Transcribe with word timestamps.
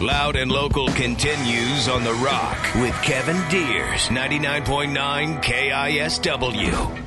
Loud 0.00 0.36
and 0.36 0.52
Local 0.52 0.86
continues 0.90 1.88
on 1.88 2.04
The 2.04 2.14
Rock 2.14 2.56
with 2.76 2.94
Kevin 3.02 3.36
Deers, 3.48 4.06
99.9 4.06 5.42
KISW. 5.42 7.02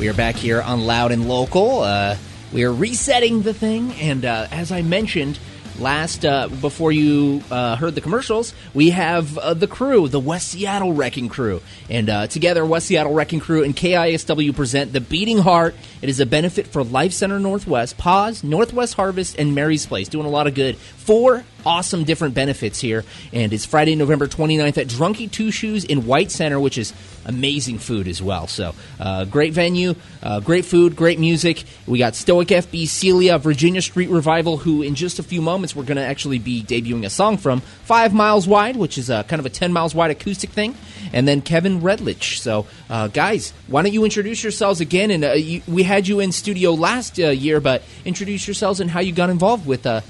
We 0.00 0.08
are 0.08 0.12
back 0.12 0.34
here 0.34 0.60
on 0.60 0.86
Loud 0.86 1.12
and 1.12 1.28
Local. 1.28 1.82
Uh, 1.82 2.16
we 2.52 2.64
are 2.64 2.72
resetting 2.74 3.42
the 3.42 3.54
thing, 3.54 3.92
and 3.92 4.24
uh, 4.24 4.48
as 4.50 4.72
I 4.72 4.82
mentioned 4.82 5.38
last, 5.78 6.24
uh, 6.24 6.48
before 6.48 6.90
you 6.90 7.42
uh, 7.50 7.76
heard 7.76 7.94
the 7.94 8.00
commercials, 8.00 8.54
we 8.74 8.90
have 8.90 9.36
uh, 9.38 9.54
the 9.54 9.66
crew, 9.66 10.08
the 10.08 10.20
West 10.20 10.48
Seattle 10.48 10.92
Wrecking 10.94 11.28
Crew, 11.28 11.60
and 11.88 12.08
uh, 12.08 12.26
together, 12.26 12.64
West 12.64 12.86
Seattle 12.86 13.14
Wrecking 13.14 13.40
Crew 13.40 13.62
and 13.62 13.76
KISW 13.76 14.54
present 14.54 14.92
the 14.92 15.00
Beating 15.00 15.38
Heart. 15.38 15.74
It 16.02 16.08
is 16.08 16.20
a 16.20 16.26
benefit 16.26 16.66
for 16.66 16.82
Life 16.82 17.12
Center 17.12 17.38
Northwest, 17.38 17.98
Paws, 17.98 18.42
Northwest 18.42 18.94
Harvest, 18.94 19.38
and 19.38 19.54
Mary's 19.54 19.86
Place, 19.86 20.08
doing 20.08 20.26
a 20.26 20.30
lot 20.30 20.46
of 20.46 20.54
good. 20.54 20.76
Four 21.06 21.44
awesome 21.64 22.04
different 22.04 22.34
benefits 22.34 22.80
here. 22.80 23.04
And 23.32 23.52
it's 23.52 23.64
Friday, 23.64 23.96
November 23.96 24.26
29th 24.26 24.78
at 24.78 24.86
Drunky 24.86 25.30
Two 25.30 25.50
Shoes 25.50 25.84
in 25.84 26.06
White 26.06 26.32
Center, 26.32 26.58
which 26.58 26.78
is 26.78 26.92
amazing 27.24 27.78
food 27.78 28.06
as 28.06 28.22
well. 28.22 28.46
So, 28.46 28.74
uh, 28.98 29.24
great 29.24 29.52
venue, 29.52 29.94
uh, 30.20 30.40
great 30.40 30.64
food, 30.64 30.96
great 30.96 31.18
music. 31.18 31.64
We 31.86 31.98
got 31.98 32.14
Stoic 32.14 32.48
FB, 32.48 32.86
Celia, 32.86 33.38
Virginia 33.38 33.82
Street 33.82 34.10
Revival, 34.10 34.58
who 34.58 34.82
in 34.82 34.94
just 34.94 35.18
a 35.18 35.22
few 35.22 35.42
moments 35.42 35.74
we're 35.74 35.84
going 35.84 35.96
to 35.96 36.04
actually 36.04 36.38
be 36.38 36.62
debuting 36.62 37.04
a 37.04 37.10
song 37.10 37.36
from, 37.36 37.60
Five 37.60 38.14
Miles 38.14 38.48
Wide, 38.48 38.76
which 38.76 38.96
is 38.98 39.10
a, 39.10 39.24
kind 39.24 39.38
of 39.40 39.46
a 39.46 39.50
10 39.50 39.72
miles 39.72 39.94
wide 39.94 40.10
acoustic 40.10 40.50
thing. 40.50 40.74
And 41.12 41.26
then 41.26 41.40
Kevin 41.40 41.82
Redlich. 41.82 42.38
So, 42.38 42.66
uh, 42.90 43.08
guys, 43.08 43.52
why 43.68 43.82
don't 43.82 43.92
you 43.92 44.04
introduce 44.04 44.42
yourselves 44.42 44.80
again? 44.80 45.10
And 45.10 45.24
uh, 45.24 45.32
you, 45.32 45.62
we 45.68 45.82
had 45.82 46.08
you 46.08 46.20
in 46.20 46.32
studio 46.32 46.72
last 46.72 47.18
uh, 47.18 47.28
year, 47.28 47.60
but 47.60 47.82
introduce 48.04 48.46
yourselves 48.46 48.80
and 48.80 48.90
how 48.90 49.00
you 49.00 49.12
got 49.12 49.30
involved 49.30 49.66
with 49.66 49.86
uh, 49.86 50.00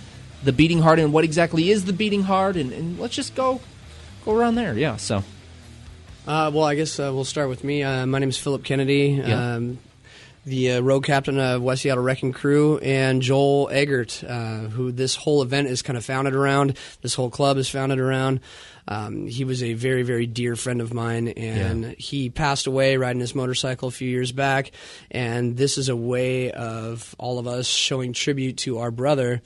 the 0.43 0.53
beating 0.53 0.81
heart 0.81 0.99
and 0.99 1.13
what 1.13 1.25
exactly 1.25 1.71
is 1.71 1.85
the 1.85 1.93
beating 1.93 2.23
heart, 2.23 2.57
and, 2.57 2.73
and 2.73 2.99
let's 2.99 3.15
just 3.15 3.35
go 3.35 3.61
go 4.25 4.35
around 4.37 4.55
there. 4.57 4.77
Yeah. 4.77 4.97
So. 4.97 5.23
Uh, 6.27 6.51
well, 6.53 6.65
I 6.65 6.75
guess 6.75 6.99
uh, 6.99 7.11
we'll 7.15 7.25
start 7.25 7.49
with 7.49 7.63
me. 7.63 7.85
Uh, 7.85 8.05
my 8.05 8.19
name 8.19 8.29
is 8.31 8.37
Philip 8.37 8.65
Kennedy, 8.65 9.23
Yeah. 9.25 9.55
um, 9.55 9.79
the 10.45 10.73
uh, 10.73 10.81
road 10.81 11.05
captain 11.05 11.39
of 11.39 11.63
West 11.63 11.83
Seattle 11.83 12.03
Wrecking 12.03 12.33
Crew, 12.33 12.79
and 12.79 13.23
Joel 13.23 13.69
Eggert, 13.71 14.25
uh, 14.25 14.63
who 14.63 14.91
this 14.91 15.15
whole 15.15 15.41
event 15.43 15.69
is 15.69 15.83
kind 15.83 15.97
of 15.97 16.05
founded 16.05 16.35
around. 16.35 16.77
This 17.01 17.15
whole 17.15 17.31
club 17.31 17.59
is 17.59 17.69
founded 17.69 18.01
around. 18.01 18.41
Um, 18.89 19.27
he 19.29 19.45
was 19.45 19.63
a 19.63 19.75
very, 19.75 20.03
very 20.03 20.27
dear 20.27 20.57
friend 20.57 20.81
of 20.81 20.93
mine, 20.93 21.29
and 21.29 21.83
Yeah. 21.85 21.91
he 21.97 22.29
passed 22.31 22.67
away 22.67 22.97
riding 22.97 23.21
his 23.21 23.35
motorcycle 23.35 23.87
a 23.89 23.93
few 23.93 24.09
years 24.09 24.33
back. 24.33 24.73
And 25.13 25.57
this 25.57 25.79
is 25.79 25.89
a 25.89 25.97
way 25.97 26.51
of 26.51 27.15
all 27.19 27.39
of 27.39 27.47
us 27.47 27.69
showing 27.69 28.13
tribute 28.13 28.57
to 28.59 28.79
our 28.79 28.91
brother 28.91 29.43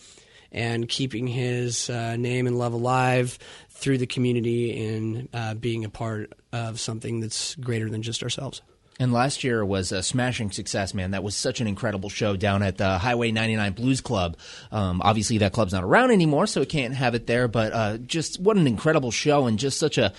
and 0.53 0.89
keeping 0.89 1.27
his 1.27 1.91
uh, 1.91 2.17
name 2.17 2.47
and 2.47 2.59
love 2.59 2.73
alive 2.73 3.39
through 3.71 3.99
the 3.99 4.07
community 4.07 4.87
and 4.87 5.29
uh, 5.33 5.55
being 5.55 5.85
a 5.85 5.89
part 5.89 6.33
of 6.53 6.79
something 6.79 7.21
that's 7.21 7.55
greater 7.57 7.89
than 7.89 8.03
just 8.03 8.23
ourselves. 8.23 8.63
And 9.01 9.15
last 9.15 9.45
year 9.45 9.65
was 9.65 9.93
a 9.93 10.03
smashing 10.03 10.51
success, 10.51 10.93
man. 10.93 11.13
That 11.13 11.23
was 11.23 11.35
such 11.35 11.63
an 11.63 11.67
incredible 11.67 12.11
show 12.11 12.37
down 12.37 12.63
at 12.63 12.77
the 12.77 12.99
Highway 12.99 13.33
99 13.33 13.73
Blues 13.73 14.03
Club. 14.03 14.37
Um, 14.71 15.01
obviously, 15.03 15.39
that 15.39 15.55
club's 15.55 15.73
not 15.73 15.83
around 15.83 16.11
anymore, 16.11 16.47
so 16.47 16.61
it 16.61 16.69
can't 16.69 16.93
have 16.93 17.15
it 17.15 17.27
there. 17.27 17.49
But 17.49 17.73
uh, 17.73 17.97
just 17.97 18.39
what 18.39 18.59
an 18.59 18.67
incredible 18.67 19.11
show, 19.11 19.47
and 19.47 19.59
just 19.59 19.79
such 19.79 19.97
a 19.97 20.13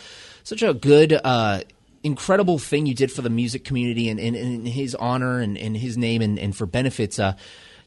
such 0.44 0.64
a 0.64 0.74
good. 0.74 1.14
Uh, 1.14 1.62
Incredible 2.04 2.58
thing 2.58 2.88
you 2.88 2.96
did 2.96 3.12
for 3.12 3.22
the 3.22 3.30
music 3.30 3.64
community 3.64 4.10
and 4.10 4.20
in, 4.20 4.34
in, 4.34 4.66
his 4.66 4.96
honor 4.96 5.40
and 5.40 5.56
in 5.56 5.76
his 5.76 6.00
name 6.00 6.24
and, 6.24 6.40
and 6.40 6.58
for 6.58 6.66
benefits. 6.66 7.20
Uh, 7.20 7.36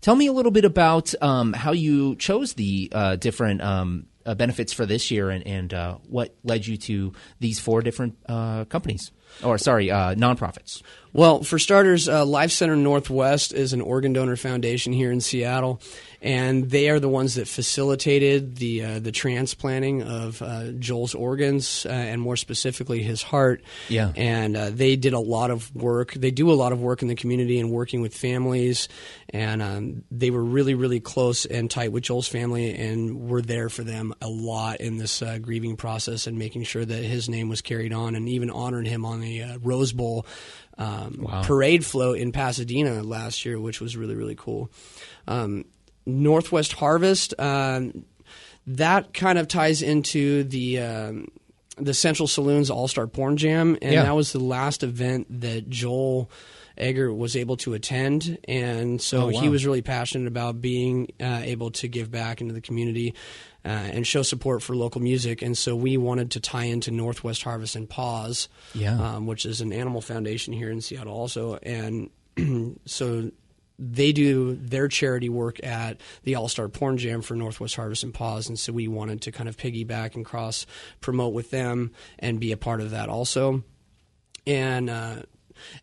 tell 0.05 0.15
me 0.15 0.27
a 0.27 0.33
little 0.33 0.53
bit 0.53 0.67
about 0.67 1.15
um, 1.23 1.55
how 1.55 1.73
you 1.73 2.15
chose 2.17 2.53
the 2.53 2.91
uh, 2.93 3.17
different 3.17 3.63
um, 3.63 4.05
uh, 4.27 4.35
benefits 4.35 4.71
for 4.71 4.85
this 4.85 5.11
year 5.11 5.31
and, 5.31 5.47
and 5.47 5.73
uh, 5.73 5.97
what 6.11 6.37
led 6.45 6.67
you 6.67 6.77
to 6.77 7.15
these 7.41 7.59
four 7.59 7.81
different 7.81 8.15
uh, 8.29 8.67
companies 8.67 9.11
or 9.43 9.59
sorry 9.59 9.91
uh, 9.91 10.15
nonprofits. 10.15 10.83
Well, 11.15 11.45
for 11.45 11.61
starters, 11.61 12.09
uh, 12.09 12.25
Life 12.25 12.51
Center 12.51 12.75
Northwest 12.75 13.53
is 13.53 13.73
an 13.73 13.81
organ 13.81 14.13
donor 14.13 14.35
foundation 14.35 14.93
here 14.93 15.13
in 15.13 15.21
Seattle, 15.21 15.81
and 16.21 16.69
they 16.69 16.91
are 16.91 16.99
the 16.99 17.09
ones 17.09 17.37
that 17.37 17.47
facilitated 17.47 18.57
the 18.57 18.85
uh, 18.85 18.99
the 18.99 19.13
transplanting 19.13 20.03
of 20.03 20.43
uh, 20.43 20.73
Joel's 20.73 21.15
organs, 21.15 21.87
uh, 21.87 21.91
and 21.91 22.21
more 22.21 22.37
specifically 22.37 23.05
his 23.05 23.23
heart. 23.23 23.63
Yeah. 23.89 24.13
and 24.17 24.57
uh, 24.57 24.71
they 24.71 24.97
did 24.97 25.13
a 25.13 25.21
lot 25.21 25.53
of 25.53 25.73
work. 25.73 26.15
They 26.15 26.33
do 26.33 26.51
a 26.51 26.55
lot 26.55 26.73
of 26.73 26.81
work 26.81 27.01
in 27.01 27.07
the 27.07 27.15
community 27.15 27.61
and 27.61 27.71
working 27.71 28.03
with 28.03 28.13
families, 28.13 28.89
and 29.31 29.63
um, 29.63 30.03
they 30.11 30.31
were 30.31 30.43
really, 30.43 30.75
really 30.75 30.99
close 30.99 31.47
and 31.47 31.71
tight 31.71 31.93
with 31.93 32.03
Joel's 32.03 32.27
family, 32.27 32.75
and 32.75 33.29
were 33.29 33.43
there 33.43 33.69
for 33.69 33.85
them 33.85 34.15
a 34.21 34.29
lot 34.29 34.81
in 34.81 34.99
this 34.99 35.23
uh, 35.23 35.39
grieving 35.39 35.77
process 35.77 36.27
and 36.27 36.41
making 36.41 36.65
sure 36.65 36.85
that 36.85 37.05
his 37.05 37.29
name 37.29 37.49
was 37.49 37.63
carried 37.63 37.93
on, 37.93 38.17
and 38.17 38.29
even 38.29 38.51
honored 38.51 38.89
him 38.89 39.05
on 39.05 39.14
the 39.21 39.43
uh, 39.43 39.59
Rose 39.63 39.93
Bowl 39.93 40.27
um, 40.79 41.27
parade 41.45 41.85
float 41.85 42.19
in 42.19 42.33
Pasadena 42.33 43.03
last 43.03 43.45
year, 43.45 43.61
which 43.61 43.81
was 43.81 43.97
really, 43.97 44.15
really 44.15 44.35
cool. 44.37 44.71
Um, 45.29 45.65
Northwest 46.07 46.73
Harvest. 46.75 47.39
Um, 47.39 48.05
that 48.67 49.13
kind 49.15 49.39
of 49.39 49.47
ties 49.49 49.83
into 49.83 50.45
the 50.45 50.81
um, 50.81 51.29
the 51.77 51.93
Central 51.95 52.27
Saloons 52.27 52.71
All 52.71 52.89
Star 52.89 53.07
Porn 53.07 53.37
Jam, 53.37 53.77
and 53.83 53.93
Yeah. 53.93 54.03
that 54.05 54.15
was 54.17 54.33
the 54.33 54.39
last 54.39 54.83
event 54.83 55.27
that 55.43 55.69
Joel 55.69 56.31
Egger 56.77 57.13
was 57.13 57.37
able 57.37 57.57
to 57.59 57.75
attend, 57.75 58.39
and 58.49 59.01
so 59.01 59.23
Oh, 59.23 59.31
wow. 59.31 59.41
he 59.41 59.49
was 59.49 59.65
really 59.65 59.83
passionate 59.83 60.27
about 60.29 60.61
being 60.61 61.09
uh, 61.21 61.41
able 61.45 61.71
to 61.73 61.89
give 61.89 62.11
back 62.11 62.41
into 62.41 62.53
the 62.55 62.61
community. 62.61 63.15
Uh, 63.67 63.69
and 63.95 64.07
show 64.07 64.21
support 64.21 64.63
for 64.63 64.77
local 64.77 65.01
music, 65.01 65.41
and 65.41 65.57
so 65.57 65.75
we 65.75 65.97
wanted 65.97 66.33
to 66.33 66.39
tie 66.39 66.65
into 66.65 66.91
Northwest 66.91 67.43
Harvest 67.45 67.77
and 67.77 67.89
Paws, 67.89 68.51
Yeah. 68.75 69.01
um, 69.17 69.27
which 69.27 69.47
is 69.47 69.63
an 69.63 69.73
animal 69.73 70.03
foundation 70.03 70.53
here 70.53 70.71
in 70.71 70.83
Seattle, 70.83 71.15
also. 71.15 71.55
And 71.63 72.11
so 72.85 73.31
they 73.79 74.13
do 74.13 74.55
their 74.55 74.87
charity 74.89 75.31
work 75.31 75.65
at 75.65 75.99
the 76.25 76.35
All 76.35 76.49
Star 76.49 76.69
Porn 76.69 76.99
Jam 76.99 77.23
for 77.23 77.37
Northwest 77.37 77.75
Harvest 77.77 78.03
and 78.05 78.13
Paws, 78.13 78.51
and 78.51 78.59
so 78.59 78.71
we 78.71 78.87
wanted 78.87 79.23
to 79.23 79.33
kind 79.33 79.49
of 79.49 79.57
piggyback 79.57 80.15
and 80.15 80.27
cross 80.27 80.67
promote 81.01 81.33
with 81.33 81.51
them 81.51 81.91
and 82.19 82.39
be 82.39 82.53
a 82.53 82.59
part 82.59 82.83
of 82.83 82.91
that 82.91 83.09
also. 83.09 83.63
And 84.47 84.91
uh, 84.91 85.23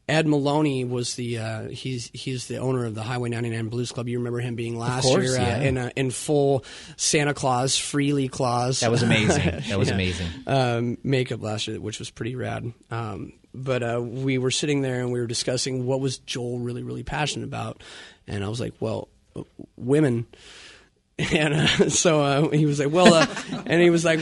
Ed 0.08 0.28
Maloney 0.28 0.84
was 0.86 1.16
the 1.16 1.40
uh, 1.40 1.70
he's 1.70 2.10
he's 2.14 2.48
the 2.48 2.58
owner 2.58 2.86
of 2.86 2.96
the 2.96 3.04
Highway 3.04 3.30
99 3.30 3.70
Blues 3.70 3.92
Club. 3.92 4.08
You 4.08 4.18
remember 4.20 4.40
him 4.40 4.56
being 4.56 4.78
last 4.78 5.04
course, 5.04 5.24
year 5.32 5.40
uh, 5.40 5.42
yeah. 5.42 5.60
in 5.62 5.78
a, 5.78 5.92
in 5.96 6.12
full 6.12 6.64
Santa 6.98 7.34
Claus 7.34 7.78
freely 7.78 8.28
Claus. 8.28 8.82
That 8.82 8.92
was 8.92 9.04
amazing. 9.04 9.62
That 9.70 9.80
was 9.80 9.90
Yeah. 9.90 9.96
amazing. 9.96 10.28
um, 10.48 10.98
makeup 11.04 11.42
last 11.42 11.68
year, 11.68 11.80
which 11.80 12.00
was 12.00 12.10
pretty 12.10 12.36
rad. 12.36 12.72
Um, 12.90 13.34
but 13.54 13.84
uh, 13.84 14.02
we 14.02 14.38
were 14.38 14.52
sitting 14.52 14.82
there 14.82 15.02
and 15.02 15.12
we 15.12 15.20
were 15.20 15.28
discussing 15.28 15.86
what 15.86 16.00
was 16.00 16.20
Joel 16.20 16.60
really, 16.60 16.84
really 16.84 17.04
passionate 17.04 17.46
about, 17.46 17.82
and 18.28 18.44
I 18.44 18.50
was 18.50 18.60
like, 18.60 18.74
well, 18.80 19.10
women. 19.78 20.26
And 21.32 21.54
uh, 21.54 21.90
so 21.90 22.22
uh, 22.22 22.50
he 22.50 22.66
was 22.66 22.80
like, 22.80 22.92
well, 22.92 23.14
uh, 23.14 23.28
and 23.68 23.80
he 23.80 23.92
was 23.92 24.04
like, 24.04 24.20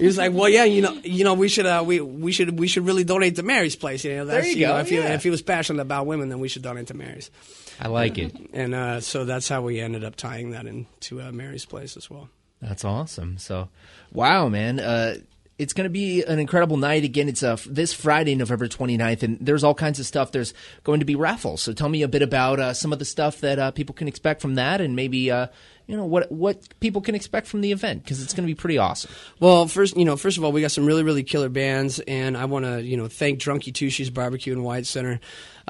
he 0.00 0.06
was 0.06 0.18
like, 0.18 0.32
well, 0.32 0.48
yeah, 0.48 0.64
you 0.64 0.82
know, 0.82 0.92
you 1.04 1.24
know, 1.24 1.34
we 1.34 1.48
should, 1.48 1.66
uh, 1.66 1.82
we, 1.86 2.00
we 2.00 2.32
should, 2.32 2.58
we 2.58 2.66
should 2.66 2.86
really 2.86 3.04
donate 3.04 3.36
to 3.36 3.42
Mary's 3.42 3.76
place. 3.76 4.04
You 4.04 4.16
know, 4.16 4.24
that's, 4.24 4.54
you 4.54 4.66
know, 4.66 4.74
go, 4.74 4.78
if, 4.80 4.88
he, 4.88 4.96
if 4.96 5.22
he 5.22 5.30
was 5.30 5.42
passionate 5.42 5.82
about 5.82 6.06
women, 6.06 6.28
then 6.30 6.40
we 6.40 6.48
should 6.48 6.62
donate 6.62 6.88
to 6.88 6.94
Mary's. 6.94 7.30
I 7.78 7.88
like 7.88 8.18
it. 8.18 8.34
And 8.52 8.74
uh, 8.74 9.00
so 9.00 9.24
that's 9.24 9.48
how 9.48 9.62
we 9.62 9.80
ended 9.80 10.04
up 10.04 10.16
tying 10.16 10.50
that 10.50 10.66
into 10.66 11.20
uh, 11.20 11.32
Mary's 11.32 11.64
place 11.64 11.96
as 11.96 12.10
well. 12.10 12.28
That's 12.60 12.84
awesome. 12.84 13.38
So, 13.38 13.68
wow, 14.12 14.48
man. 14.48 14.80
Uh, 14.80 15.16
it's 15.60 15.74
going 15.74 15.84
to 15.84 15.90
be 15.90 16.24
an 16.24 16.38
incredible 16.38 16.78
night. 16.78 17.04
Again, 17.04 17.28
it's 17.28 17.42
uh, 17.42 17.58
this 17.66 17.92
Friday, 17.92 18.34
November 18.34 18.66
29th, 18.66 19.22
and 19.22 19.38
there's 19.42 19.62
all 19.62 19.74
kinds 19.74 20.00
of 20.00 20.06
stuff. 20.06 20.32
There's 20.32 20.54
going 20.84 21.00
to 21.00 21.06
be 21.06 21.16
raffles. 21.16 21.60
So 21.60 21.74
tell 21.74 21.90
me 21.90 22.02
a 22.02 22.08
bit 22.08 22.22
about 22.22 22.58
uh, 22.58 22.72
some 22.72 22.94
of 22.94 22.98
the 22.98 23.04
stuff 23.04 23.40
that 23.42 23.58
uh, 23.58 23.70
people 23.70 23.94
can 23.94 24.08
expect 24.08 24.40
from 24.40 24.54
that 24.54 24.80
and 24.80 24.96
maybe, 24.96 25.30
uh, 25.30 25.48
you 25.90 25.96
know 25.96 26.04
what 26.04 26.30
what 26.30 26.68
people 26.78 27.00
can 27.00 27.16
expect 27.16 27.48
from 27.48 27.62
the 27.62 27.72
event 27.72 28.04
because 28.04 28.22
it's 28.22 28.32
going 28.32 28.46
to 28.46 28.50
be 28.50 28.54
pretty 28.54 28.78
awesome. 28.78 29.10
Well, 29.40 29.66
first, 29.66 29.96
you 29.96 30.04
know, 30.04 30.16
first 30.16 30.38
of 30.38 30.44
all, 30.44 30.52
we 30.52 30.60
got 30.60 30.70
some 30.70 30.86
really, 30.86 31.02
really 31.02 31.24
killer 31.24 31.48
bands, 31.48 31.98
and 31.98 32.36
I 32.36 32.44
want 32.44 32.64
to, 32.64 32.80
you 32.80 32.96
know, 32.96 33.08
thank 33.08 33.40
Drunky 33.40 33.74
Two 33.74 33.90
Shoes 33.90 34.08
Barbecue 34.08 34.52
and 34.52 34.62
White 34.62 34.86
Center 34.86 35.18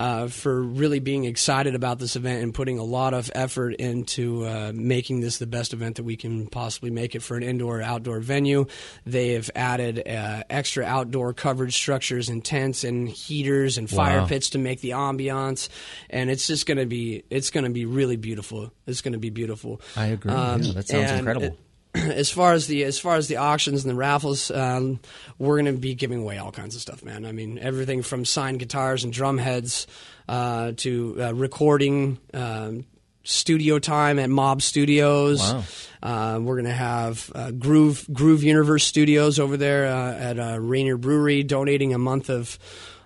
uh, 0.01 0.27
for 0.29 0.63
really 0.63 0.99
being 0.99 1.27
excited 1.27 1.75
about 1.75 1.99
this 1.99 2.17
event 2.17 2.43
and 2.43 2.55
putting 2.55 2.79
a 2.79 2.83
lot 2.83 3.13
of 3.13 3.31
effort 3.35 3.75
into 3.75 4.47
uh, 4.47 4.73
making 4.75 5.21
this 5.21 5.37
the 5.39 5.47
best 5.47 5.75
event 5.75 5.97
that 5.97 6.05
we 6.05 6.17
can 6.17 6.47
possibly 6.47 6.91
make 6.91 7.15
it 7.15 7.21
for 7.21 7.37
an 7.37 7.43
indoor 7.43 7.79
or 7.81 7.83
outdoor 7.83 8.19
venue. 8.21 8.65
They 9.05 9.35
have 9.35 9.51
added 9.55 10.09
uh, 10.09 10.43
extra 10.49 10.85
outdoor 10.87 11.35
coverage 11.35 11.75
structures 11.75 12.31
and 12.31 12.43
tents 12.43 12.83
and 12.83 13.09
heaters 13.09 13.77
and 13.79 13.89
fire 13.89 14.21
Wow. 14.21 14.27
pits 14.27 14.51
to 14.51 14.59
make 14.59 14.81
the 14.81 14.91
ambiance, 14.91 15.69
and 16.09 16.31
it's 16.31 16.47
just 16.47 16.65
going 16.67 16.79
to 16.79 16.87
be 16.87 17.23
it's 17.29 17.51
going 17.51 17.65
to 17.65 17.71
be 17.71 17.85
really 17.85 18.17
beautiful. 18.17 18.73
It's 18.87 19.03
going 19.03 19.13
to 19.13 19.19
be 19.19 19.31
beautiful. 19.31 19.81
I 19.97 20.07
agree. 20.07 20.33
Yeah, 20.33 20.57
that 20.75 20.89
sounds 20.89 21.11
incredible. 21.13 21.47
it- 21.49 21.59
as 21.95 22.31
far 22.31 22.53
as 22.53 22.67
the 22.67 22.85
as 22.85 22.99
far 22.99 23.17
as 23.17 23.29
the 23.29 23.37
auctions 23.39 23.85
and 23.85 23.91
the 23.91 23.97
raffles, 23.97 24.51
um, 24.51 25.01
we're 25.39 25.61
going 25.61 25.75
to 25.75 25.81
be 25.81 25.95
giving 25.95 26.21
away 26.21 26.39
all 26.39 26.53
kinds 26.53 26.75
of 26.75 26.81
stuff, 26.81 27.05
man. 27.05 27.25
I 27.25 27.33
mean, 27.33 27.59
everything 27.59 28.03
from 28.03 28.25
signed 28.25 28.59
guitars 28.59 29.05
and 29.05 29.13
drum 29.13 29.39
heads 29.39 29.87
uh, 30.29 30.73
to 30.79 31.17
uh, 31.21 31.35
recording. 31.35 32.19
Um, 32.33 32.87
Studio 33.23 33.79
time 33.79 34.19
at 34.19 34.31
Mob 34.31 34.63
Studios. 34.63 35.41
Wow. 35.41 35.63
Uh, 36.03 36.41
we're 36.41 36.57
gonna 36.57 36.73
have 36.73 37.31
uh, 37.35 37.51
Groove 37.51 38.07
Groove 38.11 38.43
Universe 38.43 38.85
Studios 38.85 39.39
over 39.39 39.59
there 39.59 39.87
uh, 39.89 40.15
at 40.15 40.39
uh, 40.39 40.59
Rainier 40.59 40.97
Brewery, 40.97 41.43
donating 41.43 41.93
a 41.93 41.99
month 41.99 42.31
of 42.31 42.59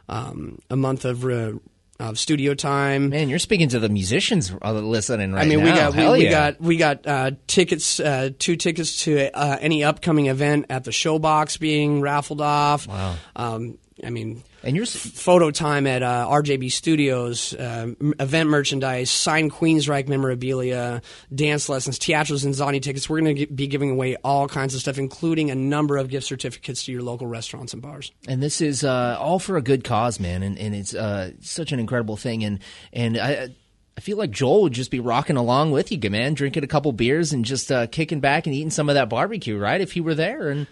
um, 0.08 0.60
a 0.70 0.76
month 0.76 1.04
of 1.04 1.24
uh, 1.24 1.54
of 2.00 2.18
studio 2.18 2.54
time. 2.54 3.10
Man, 3.10 3.28
you're 3.28 3.38
speaking 3.38 3.68
to 3.68 3.78
the 3.78 3.88
musicians 3.88 4.52
uh, 4.62 4.72
listening 4.72 5.32
right 5.32 5.46
now. 5.46 5.54
I 5.54 5.56
mean, 5.56 5.64
we 5.64 5.70
got 5.70 5.94
we, 5.94 6.02
Hell 6.02 6.12
we 6.12 6.24
yeah. 6.24 6.30
got 6.30 6.60
we 6.60 6.76
got 6.76 7.06
uh, 7.06 7.30
tickets, 7.46 8.00
uh, 8.00 8.30
two 8.38 8.56
tickets 8.56 9.04
to 9.04 9.30
uh, 9.36 9.58
any 9.60 9.84
upcoming 9.84 10.26
event 10.26 10.66
at 10.70 10.84
the 10.84 10.90
Showbox 10.90 11.58
being 11.58 12.00
raffled 12.00 12.40
off. 12.40 12.88
Wow. 12.88 13.14
Um, 13.36 13.78
I 14.04 14.10
mean, 14.10 14.42
and 14.64 14.74
you're 14.74 14.86
photo 14.86 15.50
time 15.50 15.86
at 15.86 16.02
uh, 16.02 16.26
RJB 16.28 16.72
Studios, 16.72 17.54
uh, 17.54 17.88
event 18.18 18.50
merchandise, 18.50 19.10
signed 19.10 19.52
Queensryche 19.52 20.08
memorabilia, 20.08 21.02
dance 21.34 21.68
lessons, 21.68 21.98
Teatro 21.98 22.36
ZinZanni 22.36 22.80
tickets. 22.80 23.08
We're 23.08 23.20
going 23.20 23.36
to 23.36 23.46
be 23.46 23.66
giving 23.66 23.90
away 23.90 24.16
all 24.24 24.48
kinds 24.48 24.74
of 24.74 24.80
stuff, 24.80 24.98
including 24.98 25.50
a 25.50 25.54
number 25.54 25.96
of 25.96 26.08
gift 26.08 26.26
certificates 26.26 26.84
to 26.84 26.92
your 26.92 27.02
local 27.02 27.26
restaurants 27.26 27.72
and 27.72 27.82
bars. 27.82 28.10
and 28.26 28.42
this 28.42 28.60
is 28.60 28.84
uh, 28.84 29.16
all 29.20 29.38
for 29.38 29.56
a 29.56 29.62
good 29.62 29.84
cause, 29.84 30.18
man, 30.18 30.42
and, 30.42 30.58
and 30.58 30.74
it's 30.74 30.94
uh, 30.94 31.30
such 31.40 31.72
an 31.72 31.78
incredible 31.78 32.16
thing, 32.16 32.44
and 32.44 32.58
and 32.92 33.18
I. 33.18 33.48
I 33.96 34.00
feel 34.00 34.16
like 34.16 34.32
Joel 34.32 34.62
would 34.62 34.72
just 34.72 34.90
be 34.90 34.98
rocking 34.98 35.36
along 35.36 35.70
with 35.70 35.92
you, 35.92 36.10
man, 36.10 36.34
drinking 36.34 36.64
a 36.64 36.66
couple 36.66 36.90
beers 36.92 37.32
and 37.32 37.44
just 37.44 37.70
uh, 37.70 37.86
kicking 37.86 38.18
back 38.18 38.46
and 38.46 38.54
eating 38.54 38.70
some 38.70 38.88
of 38.88 38.96
that 38.96 39.08
barbecue, 39.08 39.56
right? 39.56 39.80
If 39.80 39.92
he 39.92 40.00
were 40.00 40.16
there, 40.16 40.48
and 40.48 40.66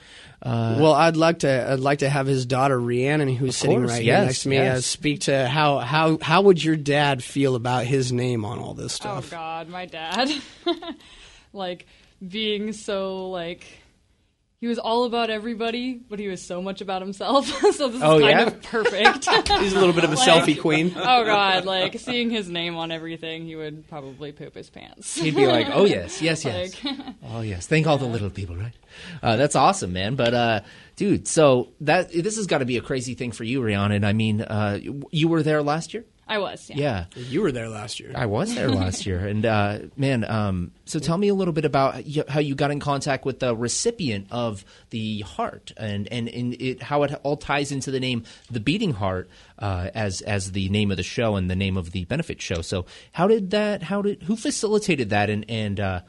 well, 0.44 0.92
I'd 0.92 1.16
like 1.16 1.40
to. 1.40 1.70
I'd 1.72 1.80
like 1.80 2.00
to 2.00 2.10
have 2.10 2.26
his 2.26 2.46
daughter 2.46 2.78
Rhiannon, 2.78 3.28
who's 3.28 3.56
sitting 3.56 3.78
course, 3.78 3.92
right 3.92 4.02
yes, 4.02 4.18
here 4.18 4.26
next 4.26 4.42
to 4.42 4.48
me, 4.48 4.58
uh, 4.58 4.80
speak 4.80 5.20
to 5.22 5.46
how 5.46 5.78
how 5.78 6.18
how 6.20 6.42
would 6.42 6.62
your 6.62 6.74
dad 6.74 7.22
feel 7.22 7.54
about 7.54 7.84
his 7.84 8.12
name 8.12 8.44
on 8.44 8.58
all 8.58 8.74
this 8.74 8.92
stuff? 8.94 9.18
Oh 9.18 9.20
stuff? 9.20 9.30
God, 9.30 9.68
my 9.68 9.86
dad, 9.86 10.28
like 11.52 11.86
being 12.26 12.72
so 12.72 13.30
like 13.30 13.64
he 14.62 14.68
was 14.68 14.78
all 14.78 15.02
about 15.02 15.28
everybody, 15.28 15.94
but 15.94 16.20
he 16.20 16.28
was 16.28 16.40
so 16.40 16.62
much 16.62 16.80
about 16.80 17.02
himself. 17.02 17.46
so 17.74 17.88
this 17.88 17.96
is 17.96 18.02
Oh, 18.02 18.20
kind 18.20 18.22
yeah? 18.30 18.46
of 18.46 18.62
perfect. 18.62 19.28
He's 19.60 19.72
a 19.72 19.78
little 19.78 19.92
bit 19.92 20.04
of 20.04 20.12
a 20.12 20.14
Like- 20.14 20.28
selfie 20.28 20.58
queen. 20.60 20.92
oh 20.96 21.24
God, 21.24 21.64
like 21.64 21.98
seeing 21.98 22.30
his 22.30 22.48
name 22.48 22.76
on 22.76 22.92
everything, 22.92 23.44
he 23.44 23.56
would 23.56 23.88
probably 23.88 24.30
poop 24.30 24.54
his 24.54 24.70
pants. 24.70 25.16
he'd 25.16 25.34
be 25.34 25.46
like, 25.48 25.66
"Oh 25.72 25.84
yes, 25.84 26.22
yes, 26.28 26.44
yes, 26.44 26.82
Like- 26.84 26.96
oh 27.28 27.40
yes." 27.40 27.66
Thank 27.66 27.88
all 27.88 27.98
the 27.98 28.06
little 28.06 28.30
people, 28.30 28.54
right? 28.56 28.72
Uh, 29.22 29.34
that's 29.36 29.56
awesome, 29.56 29.92
man. 29.92 30.14
But 30.14 30.32
uh, 30.32 30.60
dude, 30.94 31.26
so 31.26 31.70
that 31.80 32.12
this 32.12 32.36
has 32.36 32.46
got 32.46 32.58
to 32.58 32.64
be 32.64 32.76
a 32.76 32.82
crazy 32.82 33.14
thing 33.14 33.32
for 33.32 33.42
you, 33.42 33.60
Rhiannon. 33.64 34.04
I 34.04 34.12
mean, 34.12 34.42
uh, 34.42 34.78
you 35.10 35.26
were 35.26 35.42
there 35.42 35.60
last 35.62 35.92
year. 35.92 36.04
I 36.32 36.38
was, 36.38 36.70
yeah. 36.70 37.04
Yeah, 37.14 37.22
You 37.24 37.42
were 37.42 37.52
there 37.52 37.68
last 37.68 38.00
year. 38.00 38.10
I 38.14 38.24
was 38.24 38.54
there 38.54 38.70
last 38.70 39.04
year, 39.06 39.18
and 39.26 39.44
uh, 39.44 39.80
man, 39.98 40.24
um, 40.24 40.70
so 40.86 40.98
tell 40.98 41.18
me 41.18 41.28
a 41.28 41.34
little 41.34 41.52
bit 41.52 41.66
about 41.66 42.02
how 42.26 42.40
you 42.40 42.54
got 42.54 42.70
in 42.70 42.80
contact 42.80 43.26
with 43.26 43.40
the 43.40 43.54
recipient 43.54 44.28
of 44.30 44.64
the 44.88 45.20
heart, 45.20 45.72
and 45.76 46.08
and, 46.10 46.30
and 46.30 46.54
it, 46.54 46.82
how 46.82 47.02
it 47.02 47.12
all 47.22 47.36
ties 47.36 47.70
into 47.70 47.90
the 47.90 48.00
name, 48.00 48.24
the 48.50 48.60
Beating 48.60 48.94
Heart, 48.94 49.28
uh, 49.58 49.90
as 49.94 50.22
as 50.22 50.52
the 50.52 50.70
name 50.70 50.90
of 50.90 50.96
the 50.96 51.02
show 51.02 51.36
and 51.36 51.50
the 51.50 51.56
name 51.56 51.76
of 51.76 51.92
the 51.92 52.06
benefit 52.06 52.40
show. 52.40 52.62
So 52.62 52.86
how 53.12 53.28
did 53.28 53.50
that? 53.50 53.82
How 53.82 54.00
did 54.00 54.22
who 54.22 54.34
facilitated 54.34 55.10
that, 55.10 55.28
and 55.28 55.44
and 55.50 55.78
uh, 55.78 56.00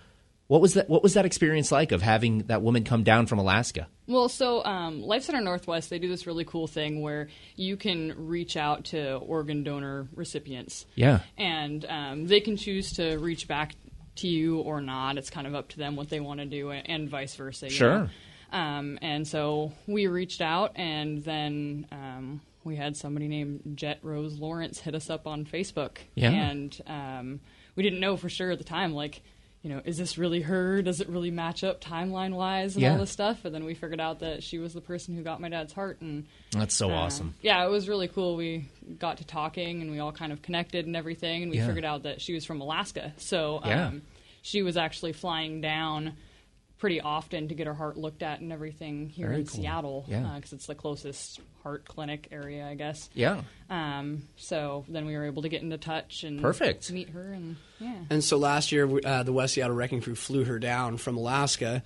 what 0.48 0.62
was 0.62 0.74
that? 0.74 0.90
What 0.90 1.04
was 1.04 1.14
that 1.14 1.26
experience 1.26 1.72
like 1.72 1.92
of 1.92 2.02
having 2.02 2.40
that 2.44 2.62
woman 2.62 2.84
come 2.84 3.04
down 3.04 3.28
from 3.28 3.40
Alaska? 3.40 3.88
Well, 4.08 4.28
so 4.30 4.64
um, 4.66 5.02
Life 5.02 5.24
Center 5.24 5.42
Northwest, 5.42 5.90
they 5.90 6.00
do 6.00 6.10
this 6.10 6.28
really 6.28 6.44
cool 6.44 6.68
thing 6.68 7.02
where 7.02 7.30
you 7.56 7.78
can 7.78 8.14
reach 8.28 8.58
out 8.58 8.86
to 8.86 9.16
organ 9.16 9.64
donor 9.64 10.08
recipients. 10.14 10.86
Yeah. 10.96 11.22
And 11.38 11.86
um, 11.86 12.28
they 12.28 12.42
can 12.42 12.58
choose 12.58 12.94
to 12.94 13.18
reach 13.18 13.48
back 13.48 13.76
to 14.18 14.28
you 14.28 14.60
or 14.60 14.82
not. 14.82 15.18
It's 15.18 15.30
kind 15.30 15.48
of 15.48 15.56
up 15.56 15.70
to 15.70 15.78
them 15.78 15.96
what 15.96 16.10
they 16.10 16.20
want 16.20 16.40
to 16.40 16.46
do, 16.46 16.72
and 16.72 17.10
vice 17.10 17.36
versa. 17.36 17.70
Sure. 17.70 18.10
Um, 18.52 19.00
and 19.02 19.28
so 19.28 19.72
we 19.88 20.06
reached 20.08 20.42
out, 20.42 20.74
and 20.76 21.24
then 21.24 21.88
um, 21.92 22.42
we 22.64 22.76
had 22.76 22.96
somebody 22.96 23.28
named 23.28 23.62
Jet 23.76 24.00
Rose 24.04 24.38
Lawrence 24.38 24.80
hit 24.80 24.94
us 24.94 25.10
up 25.10 25.26
on 25.26 25.46
Facebook. 25.46 25.98
Yeah. 26.14 26.30
And 26.30 26.82
um, 26.86 27.40
we 27.76 27.82
didn't 27.82 28.02
know 28.02 28.18
for 28.18 28.30
sure 28.30 28.52
at 28.52 28.60
the 28.60 28.64
time, 28.64 28.94
like, 28.94 29.24
you 29.64 29.70
know, 29.70 29.82
is 29.86 29.98
this 29.98 30.18
really 30.18 30.42
her? 30.42 30.82
Does 30.82 31.00
it 31.00 31.08
really 31.08 31.32
match 31.32 31.64
up 31.64 31.82
timeline 31.82 32.34
wise 32.36 32.76
and 32.76 32.84
Yeah. 32.84 32.92
all 32.92 32.98
this 33.00 33.12
stuff? 33.12 33.46
And 33.46 33.56
then 33.56 33.64
we 33.64 33.74
figured 33.74 34.02
out 34.02 34.20
that 34.20 34.44
she 34.44 34.60
was 34.60 34.74
the 34.74 34.82
person 34.82 35.16
who 35.16 35.24
got 35.24 35.40
my 35.40 35.48
dad's 35.48 35.72
heart. 35.72 36.02
And 36.02 36.26
That's 36.52 36.76
so 36.76 36.92
uh, 36.92 36.96
awesome. 36.96 37.34
Yeah, 37.42 37.66
it 37.66 37.70
was 37.70 37.88
really 37.88 38.10
cool. 38.10 38.36
We 38.36 38.68
got 39.00 39.18
to 39.20 39.26
talking 39.26 39.82
and 39.82 39.90
we 39.90 40.00
all 40.00 40.12
kind 40.12 40.34
of 40.34 40.42
connected 40.42 40.86
and 40.86 40.96
everything. 40.98 41.44
And 41.44 41.50
we 41.52 41.58
Yeah. 41.58 41.68
figured 41.68 41.86
out 41.86 42.04
that 42.04 42.20
she 42.22 42.34
was 42.34 42.44
from 42.44 42.60
Alaska. 42.60 43.14
So 43.16 43.62
Yeah. 43.66 43.88
um, 43.88 44.02
she 44.42 44.62
was 44.64 44.76
actually 44.76 45.14
flying 45.14 45.62
down 45.62 46.14
pretty 46.84 47.00
often 47.00 47.48
to 47.48 47.56
get 47.56 47.66
her 47.66 47.74
heart 47.74 47.96
looked 47.96 48.22
at 48.22 48.42
and 48.42 48.52
everything 48.52 49.08
here 49.08 49.28
Very 49.30 49.40
in 49.40 49.48
cool. 49.48 49.56
Seattle 49.62 50.06
Yeah. 50.10 50.34
because 50.36 50.52
it's 50.52 50.66
the 50.68 50.76
closest 50.76 51.40
heart 51.64 51.86
clinic 51.86 52.28
area, 52.30 52.68
I 52.68 52.76
guess. 52.76 53.10
Yeah. 53.14 53.40
Um, 53.70 54.24
so 54.36 54.84
then 54.90 55.06
we 55.06 55.16
were 55.16 55.24
able 55.24 55.44
to 55.44 55.48
get 55.48 55.62
into 55.62 55.78
touch 55.78 56.26
and 56.26 56.42
Perfect. 56.42 56.92
meet 56.92 57.08
her 57.12 57.32
and 57.32 57.56
yeah. 57.80 57.96
And 58.10 58.22
so 58.22 58.36
last 58.36 58.74
year, 58.74 58.90
uh, 59.06 59.24
the 59.24 59.32
West 59.32 59.54
Seattle 59.54 59.74
Wrecking 59.78 60.02
Crew 60.02 60.16
flew 60.16 60.44
her 60.44 60.60
down 60.60 60.98
from 60.98 61.16
Alaska, 61.16 61.84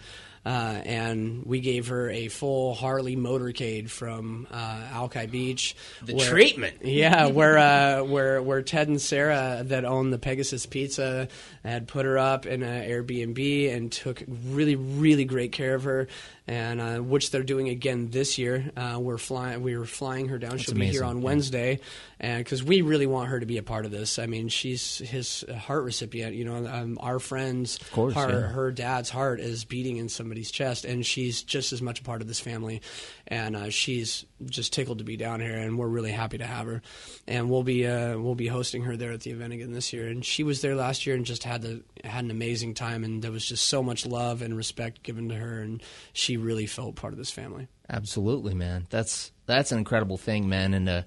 uh, 0.48 0.82
and 0.86 1.46
we 1.46 1.60
gave 1.60 1.90
her 1.90 2.10
a 2.10 2.30
full 2.30 2.74
Harley 2.74 3.18
motorcade 3.18 3.90
from 3.90 4.48
uh, 4.50 4.88
Alki 4.92 5.26
Beach. 5.26 5.76
The 6.02 6.18
treatment. 6.18 6.78
Yeah, 6.84 7.26
where 7.26 7.58
uh, 7.58 8.04
where 8.06 8.42
where 8.42 8.62
Ted 8.62 8.88
and 8.88 9.02
Sarah 9.02 9.64
that 9.66 9.84
own 9.84 10.10
the 10.10 10.18
Pegasus 10.18 10.66
Pizza 10.66 11.28
had 11.66 11.90
put 11.90 12.06
her 12.06 12.18
up 12.18 12.46
in 12.46 12.64
an 12.64 12.90
Airbnb 12.90 13.76
and 13.76 13.92
took 13.92 14.24
really 14.46 14.78
really 14.78 15.26
great 15.26 15.52
care 15.52 15.76
of 15.76 15.84
her, 15.84 16.08
and 16.48 16.80
uh, 16.80 16.98
which 17.00 17.32
they're 17.32 17.44
doing 17.44 17.68
again 17.68 18.10
this 18.10 18.38
year. 18.38 18.72
Uh, 18.78 19.00
we're 19.02 19.18
flying 19.18 19.62
we 19.62 19.78
were 19.78 19.86
flying 19.86 20.30
her 20.30 20.38
down. 20.38 20.60
She'll 20.60 20.76
be 20.76 20.86
here 20.86 21.02
amazing, 21.02 21.10
on 21.10 21.18
yeah. 21.18 21.24
Wednesday, 21.26 21.80
and 22.20 22.44
because 22.44 22.64
we 22.64 22.82
really 22.82 23.06
want 23.06 23.30
her 23.30 23.40
to 23.40 23.46
be 23.46 23.58
a 23.58 23.64
part 23.64 23.86
of 23.86 23.92
this. 23.92 24.18
I 24.18 24.26
mean, 24.26 24.48
she's 24.48 24.98
his 24.98 25.46
heart 25.56 25.84
recipient. 25.84 26.36
You 26.36 26.46
know, 26.46 26.68
um, 26.68 26.98
our 27.00 27.20
friend's 27.20 27.78
course, 27.92 28.14
heart, 28.14 28.32
yeah. 28.32 28.40
her 28.48 28.72
dad's 28.72 29.10
heart 29.10 29.40
is 29.40 29.66
beating 29.66 29.98
in 29.98 30.10
somebody's 30.10 30.50
chest, 30.50 30.86
and 30.86 31.06
she's 31.06 31.44
just 31.44 31.74
as 31.74 31.82
much 31.82 32.00
a 32.00 32.04
part 32.04 32.22
of 32.22 32.28
this 32.28 32.40
family. 32.40 32.82
And 33.28 33.56
uh, 33.56 33.70
she's 33.70 34.26
just 34.46 34.74
tickled 34.74 34.98
to 35.00 35.04
be 35.04 35.18
down 35.18 35.42
here, 35.42 35.58
and 35.58 35.78
we're 35.78 35.88
really 35.88 36.12
happy 36.12 36.40
to 36.40 36.46
have 36.46 36.66
her. 36.66 36.82
And 37.28 37.50
we'll 37.50 37.64
be 37.64 37.86
uh, 37.86 38.18
we'll 38.18 38.36
be 38.36 38.48
hosting 38.48 38.84
her 38.84 38.98
there 38.98 39.12
at 39.12 39.22
the 39.22 39.32
event 39.32 39.54
again 39.54 39.72
this 39.72 39.94
year. 39.94 40.08
And 40.08 40.26
she 40.26 40.44
was 40.44 40.62
there 40.62 40.76
last 40.76 41.06
year 41.06 41.16
and 41.16 41.26
just 41.26 41.44
had 41.44 41.62
the 41.62 41.84
had 42.04 42.24
an 42.24 42.32
amazing 42.32 42.74
time, 42.74 43.04
and 43.04 43.22
there 43.22 43.32
was 43.32 43.46
just 43.46 43.68
so 43.68 43.84
much 43.84 44.06
love 44.06 44.42
and 44.42 44.58
respect 44.58 45.04
given 45.04 45.30
to 45.30 45.36
her, 45.36 45.62
and 45.62 45.84
she 46.14 46.38
really 46.38 46.66
felt 46.66 46.96
part 46.96 47.14
of 47.14 47.20
this 47.20 47.32
family. 47.32 47.68
Absolutely, 47.90 48.54
man. 48.56 48.88
That's 48.90 49.32
that's 49.46 49.72
an 49.72 49.78
incredible 49.78 50.18
thing, 50.18 50.50
man, 50.50 50.74
and 50.74 50.90
uh, 50.90 51.02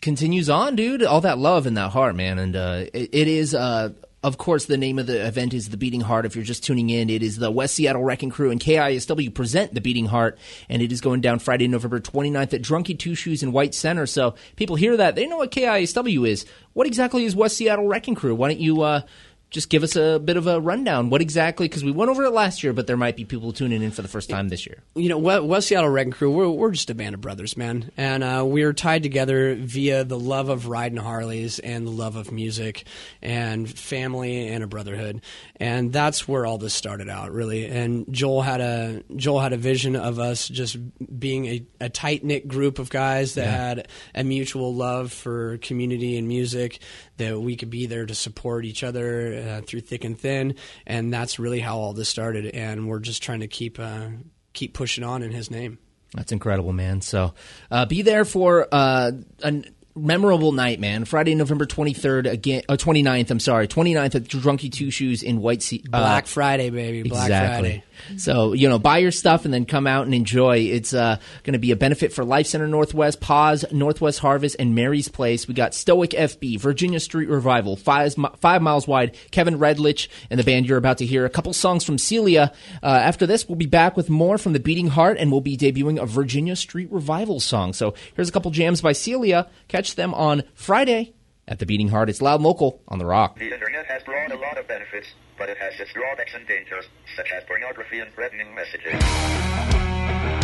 continues 0.00 0.50
on, 0.50 0.76
dude. 0.76 1.02
All 1.02 1.20
that 1.22 1.38
love 1.38 1.66
in 1.66 1.74
that 1.74 1.90
heart, 1.90 2.14
man, 2.14 2.38
and 2.38 2.56
uh, 2.56 2.84
it, 2.92 3.10
it 3.12 3.28
is. 3.28 3.54
Uh, 3.54 3.90
of 4.22 4.36
course, 4.36 4.66
the 4.66 4.76
name 4.76 4.98
of 4.98 5.06
the 5.06 5.26
event 5.26 5.54
is 5.54 5.70
the 5.70 5.78
Beating 5.78 6.02
Heart. 6.02 6.26
If 6.26 6.36
you're 6.36 6.44
just 6.44 6.62
tuning 6.62 6.90
in, 6.90 7.08
it 7.08 7.22
is 7.22 7.38
the 7.38 7.50
West 7.50 7.74
Seattle 7.74 8.04
Wrecking 8.04 8.28
Crew 8.28 8.50
and 8.50 8.60
KISW 8.60 9.34
present 9.34 9.72
the 9.72 9.80
Beating 9.80 10.04
Heart, 10.04 10.38
and 10.68 10.82
it 10.82 10.92
is 10.92 11.00
going 11.00 11.22
down 11.22 11.38
Friday, 11.38 11.68
November 11.68 12.00
29th 12.00 12.52
at 12.52 12.60
Drunky 12.60 12.98
Two 12.98 13.14
Shoes 13.14 13.42
in 13.42 13.50
White 13.52 13.74
Center. 13.74 14.04
So 14.04 14.34
people 14.56 14.76
hear 14.76 14.96
that 14.98 15.14
they 15.14 15.26
know 15.26 15.38
what 15.38 15.50
KISW 15.50 16.28
is. 16.28 16.44
What 16.74 16.86
exactly 16.86 17.24
is 17.24 17.34
West 17.34 17.56
Seattle 17.56 17.88
Wrecking 17.88 18.14
Crew? 18.14 18.34
Why 18.34 18.48
don't 18.48 18.60
you 18.60 18.82
uh, 18.82 19.00
just 19.50 19.68
give 19.68 19.82
us 19.82 19.96
a 19.96 20.20
bit 20.20 20.36
of 20.36 20.46
a 20.46 20.60
rundown. 20.60 21.10
What 21.10 21.20
exactly? 21.20 21.66
Because 21.66 21.82
we 21.82 21.90
went 21.90 22.08
over 22.10 22.24
it 22.24 22.30
last 22.30 22.62
year, 22.62 22.72
but 22.72 22.86
there 22.86 22.96
might 22.96 23.16
be 23.16 23.24
people 23.24 23.52
tuning 23.52 23.82
in 23.82 23.90
for 23.90 24.00
the 24.02 24.08
first 24.08 24.30
time 24.30 24.48
this 24.48 24.64
year. 24.64 24.78
You 24.94 25.08
know, 25.08 25.18
West, 25.18 25.68
Seattle 25.68 25.90
Wrecking 25.90 26.12
Crew, 26.12 26.30
we're, 26.30 26.48
we're 26.48 26.70
just 26.70 26.88
a 26.88 26.94
band 26.94 27.14
of 27.14 27.20
brothers, 27.20 27.56
man. 27.56 27.90
And 27.96 28.22
uh, 28.22 28.44
we're 28.46 28.72
tied 28.72 29.02
together 29.02 29.56
via 29.56 30.04
the 30.04 30.18
love 30.18 30.48
of 30.48 30.68
riding 30.68 30.98
Harleys 30.98 31.58
and 31.58 31.84
the 31.84 31.90
love 31.90 32.14
of 32.14 32.30
music 32.30 32.84
and 33.20 33.68
family 33.68 34.48
and 34.48 34.62
a 34.62 34.68
brotherhood. 34.68 35.20
And 35.56 35.92
that's 35.92 36.28
where 36.28 36.46
all 36.46 36.58
this 36.58 36.72
started 36.72 37.08
out, 37.08 37.32
really. 37.32 37.66
And 37.66 38.06
Joel 38.12 38.42
had 38.42 38.60
a 38.60 39.02
Joel 39.16 39.40
had 39.40 39.52
a 39.52 39.56
vision 39.56 39.96
of 39.96 40.20
us 40.20 40.46
just 40.46 40.78
being 41.18 41.46
a, 41.46 41.66
a 41.80 41.88
tight 41.88 42.22
knit 42.22 42.46
group 42.46 42.78
of 42.78 42.88
guys 42.88 43.34
that 43.34 43.48
had 43.48 43.88
a 44.14 44.22
mutual 44.22 44.74
love 44.74 45.12
for 45.12 45.58
community 45.58 46.16
and 46.16 46.28
music 46.28 46.78
that 47.16 47.38
we 47.38 47.56
could 47.56 47.68
be 47.68 47.86
there 47.86 48.06
to 48.06 48.14
support 48.14 48.64
each 48.64 48.82
other 48.82 49.39
uh, 49.40 49.62
through 49.62 49.80
thick 49.80 50.04
and 50.04 50.18
thin, 50.18 50.54
and 50.86 51.12
that's 51.12 51.38
really 51.38 51.60
how 51.60 51.78
all 51.78 51.92
this 51.92 52.08
started. 52.08 52.46
And 52.46 52.88
we're 52.88 53.00
just 53.00 53.22
trying 53.22 53.40
to 53.40 53.48
keep 53.48 53.78
uh, 53.78 54.08
keep 54.52 54.74
pushing 54.74 55.04
on 55.04 55.22
in 55.22 55.32
His 55.32 55.50
name. 55.50 55.78
That's 56.14 56.32
incredible, 56.32 56.72
man. 56.72 57.00
So 57.00 57.34
uh, 57.70 57.86
be 57.86 58.02
there 58.02 58.24
for 58.24 58.66
uh, 58.72 59.12
a 59.42 59.62
memorable 59.94 60.52
night, 60.52 60.80
man. 60.80 61.04
Friday, 61.04 61.34
November 61.34 61.66
23rd, 61.66 62.30
again, 62.30 62.62
uh, 62.68 62.76
29th, 62.76 63.30
I'm 63.30 63.40
sorry, 63.40 63.68
29th 63.68 64.14
at 64.14 64.24
Drunky 64.24 64.72
Two 64.72 64.90
Shoes 64.90 65.22
in 65.22 65.40
White 65.40 65.62
Sea. 65.62 65.82
uh, 65.92 65.98
Black 66.00 66.26
Friday, 66.26 66.70
baby. 66.70 67.08
Black 67.08 67.24
exactly. 67.24 67.68
Friday. 67.70 67.84
So, 68.16 68.52
you 68.52 68.68
know, 68.68 68.78
buy 68.78 68.98
your 68.98 69.10
stuff 69.10 69.44
and 69.44 69.52
then 69.52 69.66
come 69.66 69.86
out 69.86 70.04
and 70.04 70.14
enjoy. 70.14 70.58
It's 70.58 70.94
uh, 70.94 71.18
going 71.42 71.52
to 71.52 71.58
be 71.58 71.70
a 71.70 71.76
benefit 71.76 72.12
for 72.12 72.24
Life 72.24 72.46
Center 72.46 72.66
Northwest, 72.66 73.20
Paws, 73.20 73.64
Northwest 73.72 74.20
Harvest, 74.20 74.56
and 74.58 74.74
Mary's 74.74 75.08
Place. 75.08 75.46
We 75.46 75.54
got 75.54 75.74
Stoic 75.74 76.10
FB, 76.10 76.60
Virginia 76.60 77.00
Street 77.00 77.28
Revival, 77.28 77.76
Five, 77.76 78.14
five 78.38 78.62
Miles 78.62 78.86
Wide, 78.86 79.16
Kevin 79.30 79.58
Redlich, 79.58 80.08
and 80.30 80.38
the 80.38 80.44
band 80.44 80.66
you're 80.66 80.78
about 80.78 80.98
to 80.98 81.06
hear. 81.06 81.24
A 81.24 81.30
couple 81.30 81.52
songs 81.52 81.84
from 81.84 81.98
Celia. 81.98 82.52
Uh, 82.82 82.86
after 82.86 83.26
this, 83.26 83.48
we'll 83.48 83.56
be 83.56 83.66
back 83.66 83.96
with 83.96 84.08
more 84.08 84.38
from 84.38 84.52
the 84.52 84.60
Beating 84.60 84.88
Heart, 84.88 85.18
and 85.18 85.30
we'll 85.30 85.40
be 85.40 85.56
debuting 85.56 86.00
a 86.00 86.06
Virginia 86.06 86.56
Street 86.56 86.90
Revival 86.90 87.40
song. 87.40 87.72
So 87.72 87.94
here's 88.14 88.28
a 88.28 88.32
couple 88.32 88.50
jams 88.50 88.80
by 88.80 88.92
Celia. 88.92 89.48
Catch 89.68 89.79
them 89.88 90.14
on 90.14 90.42
Friday 90.54 91.14
at 91.48 91.58
the 91.58 91.66
Beating 91.66 91.88
Heart. 91.88 92.10
It's 92.10 92.22
loud 92.22 92.40
local 92.40 92.82
on 92.88 92.98
the 92.98 93.06
Rock. 93.06 93.38
The 93.38 93.52
internet 93.52 93.86
has 93.86 94.02
brought 94.04 94.30
a 94.30 94.36
lot 94.36 94.58
of 94.58 94.68
benefits, 94.68 95.08
but 95.36 95.48
it 95.48 95.58
has 95.58 95.78
its 95.80 95.92
drawbacks 95.92 96.34
and 96.34 96.46
dangers, 96.46 96.84
such 97.16 97.32
as 97.32 97.44
pornography 97.44 97.98
and 98.00 98.12
threatening 98.14 98.54
messages. 98.54 100.39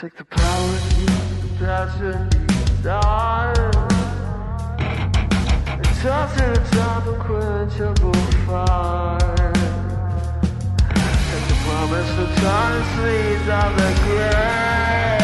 Take 0.00 0.14
the 0.14 0.24
power 0.24 0.66
with 0.68 0.98
you, 1.00 1.08
desire. 1.58 2.22
And 5.66 5.84
toss 6.00 6.30
to 6.36 6.44
the 6.54 6.62
top 6.70 7.04
of 7.08 7.18
quenchable 7.18 8.14
fire. 8.46 9.52
Take 10.94 11.46
the 11.48 11.56
promise 11.64 12.12
of 12.16 12.28
time 12.36 12.84
seeds 12.94 13.48
of 13.48 13.76
the 13.76 13.90
grave. 14.04 15.17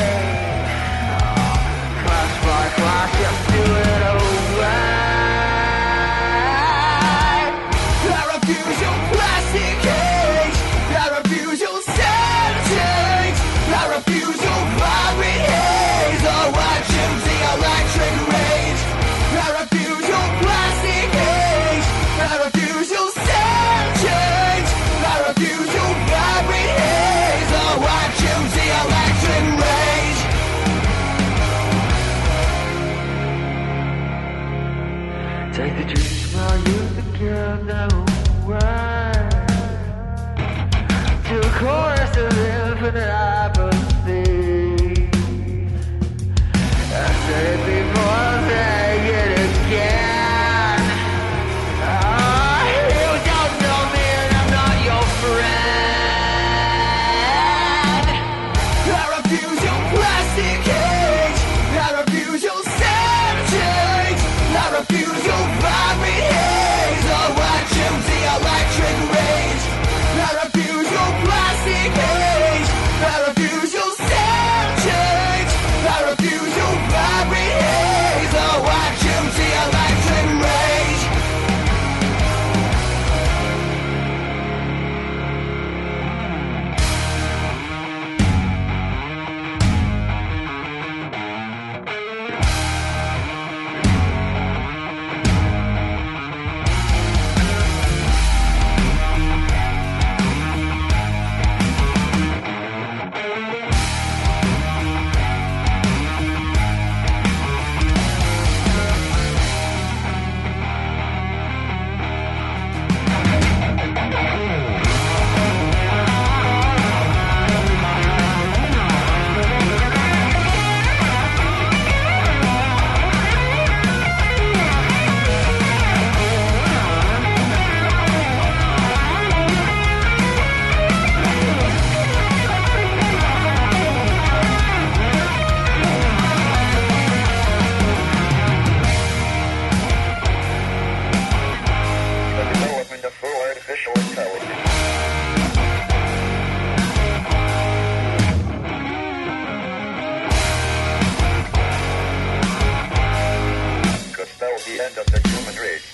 End 155.46 155.93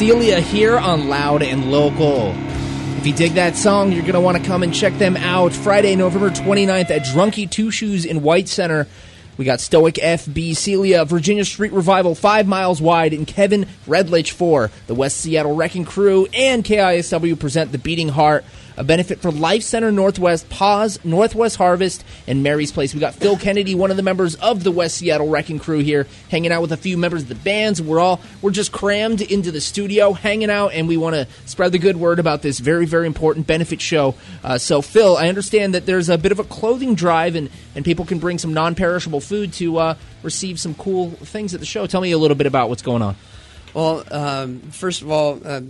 Celia 0.00 0.40
here 0.40 0.78
on 0.78 1.10
Loud 1.10 1.42
and 1.42 1.70
Local. 1.70 2.32
If 2.96 3.06
you 3.06 3.12
dig 3.12 3.34
that 3.34 3.54
song, 3.54 3.92
you're 3.92 4.00
going 4.00 4.14
to 4.14 4.20
want 4.22 4.38
to 4.38 4.42
come 4.42 4.62
and 4.62 4.72
check 4.72 4.94
them 4.94 5.14
out 5.14 5.52
Friday, 5.52 5.94
November 5.94 6.30
29th 6.30 6.88
at 6.88 7.02
Drunky 7.02 7.50
Two 7.50 7.70
Shoes 7.70 8.06
in 8.06 8.22
White 8.22 8.48
Center. 8.48 8.86
We 9.36 9.44
got 9.44 9.60
Stoic 9.60 9.96
FB 9.96 10.56
Celia, 10.56 11.04
Virginia 11.04 11.44
Street 11.44 11.72
Revival, 11.72 12.14
Five 12.14 12.46
Miles 12.46 12.80
Wide, 12.80 13.12
and 13.12 13.26
Kevin 13.26 13.66
Redlich 13.86 14.30
for 14.30 14.70
the 14.86 14.94
West 14.94 15.18
Seattle 15.18 15.54
Wrecking 15.54 15.84
Crew 15.84 16.26
and 16.32 16.64
KISW 16.64 17.38
present 17.38 17.70
The 17.70 17.76
Beating 17.76 18.08
Heart, 18.08 18.46
a 18.80 18.84
benefit 18.84 19.20
for 19.20 19.30
Life 19.30 19.62
Center 19.62 19.92
Northwest, 19.92 20.48
Paws, 20.48 21.04
Northwest 21.04 21.56
Harvest, 21.56 22.02
and 22.26 22.42
Mary's 22.42 22.72
Place. 22.72 22.94
We 22.94 23.00
got 23.00 23.14
Phil 23.14 23.36
Kennedy, 23.36 23.74
one 23.74 23.90
of 23.90 23.98
the 23.98 24.02
members 24.02 24.36
of 24.36 24.64
the 24.64 24.70
West 24.70 24.96
Seattle 24.96 25.28
Wrecking 25.28 25.58
Crew 25.58 25.80
here, 25.80 26.06
hanging 26.30 26.50
out 26.50 26.62
with 26.62 26.72
a 26.72 26.78
few 26.78 26.96
members 26.96 27.22
of 27.22 27.28
the 27.28 27.34
bands. 27.34 27.82
We're 27.82 28.00
all 28.00 28.20
we're 28.40 28.52
just 28.52 28.72
crammed 28.72 29.20
into 29.20 29.52
the 29.52 29.60
studio, 29.60 30.14
hanging 30.14 30.48
out, 30.48 30.72
and 30.72 30.88
we 30.88 30.96
want 30.96 31.14
to 31.14 31.28
spread 31.44 31.72
the 31.72 31.78
good 31.78 31.98
word 31.98 32.18
about 32.18 32.40
this 32.40 32.58
very, 32.58 32.86
very 32.86 33.06
important 33.06 33.46
benefit 33.46 33.82
show. 33.82 34.14
Uh, 34.42 34.56
so, 34.56 34.80
Phil, 34.80 35.14
I 35.14 35.28
understand 35.28 35.74
that 35.74 35.84
there's 35.84 36.08
a 36.08 36.16
bit 36.16 36.32
of 36.32 36.38
a 36.38 36.44
clothing 36.44 36.94
drive, 36.94 37.34
and 37.34 37.50
and 37.74 37.84
people 37.84 38.06
can 38.06 38.18
bring 38.18 38.38
some 38.38 38.54
non-perishable 38.54 39.20
food 39.20 39.52
to 39.54 39.76
uh, 39.76 39.94
receive 40.22 40.58
some 40.58 40.74
cool 40.74 41.10
things 41.10 41.52
at 41.52 41.60
the 41.60 41.66
show. 41.66 41.86
Tell 41.86 42.00
me 42.00 42.12
a 42.12 42.18
little 42.18 42.34
bit 42.34 42.46
about 42.46 42.70
what's 42.70 42.82
going 42.82 43.02
on. 43.02 43.14
Well, 43.74 44.04
um, 44.10 44.60
first 44.60 45.02
of 45.02 45.10
all, 45.10 45.40
uh, 45.44 45.60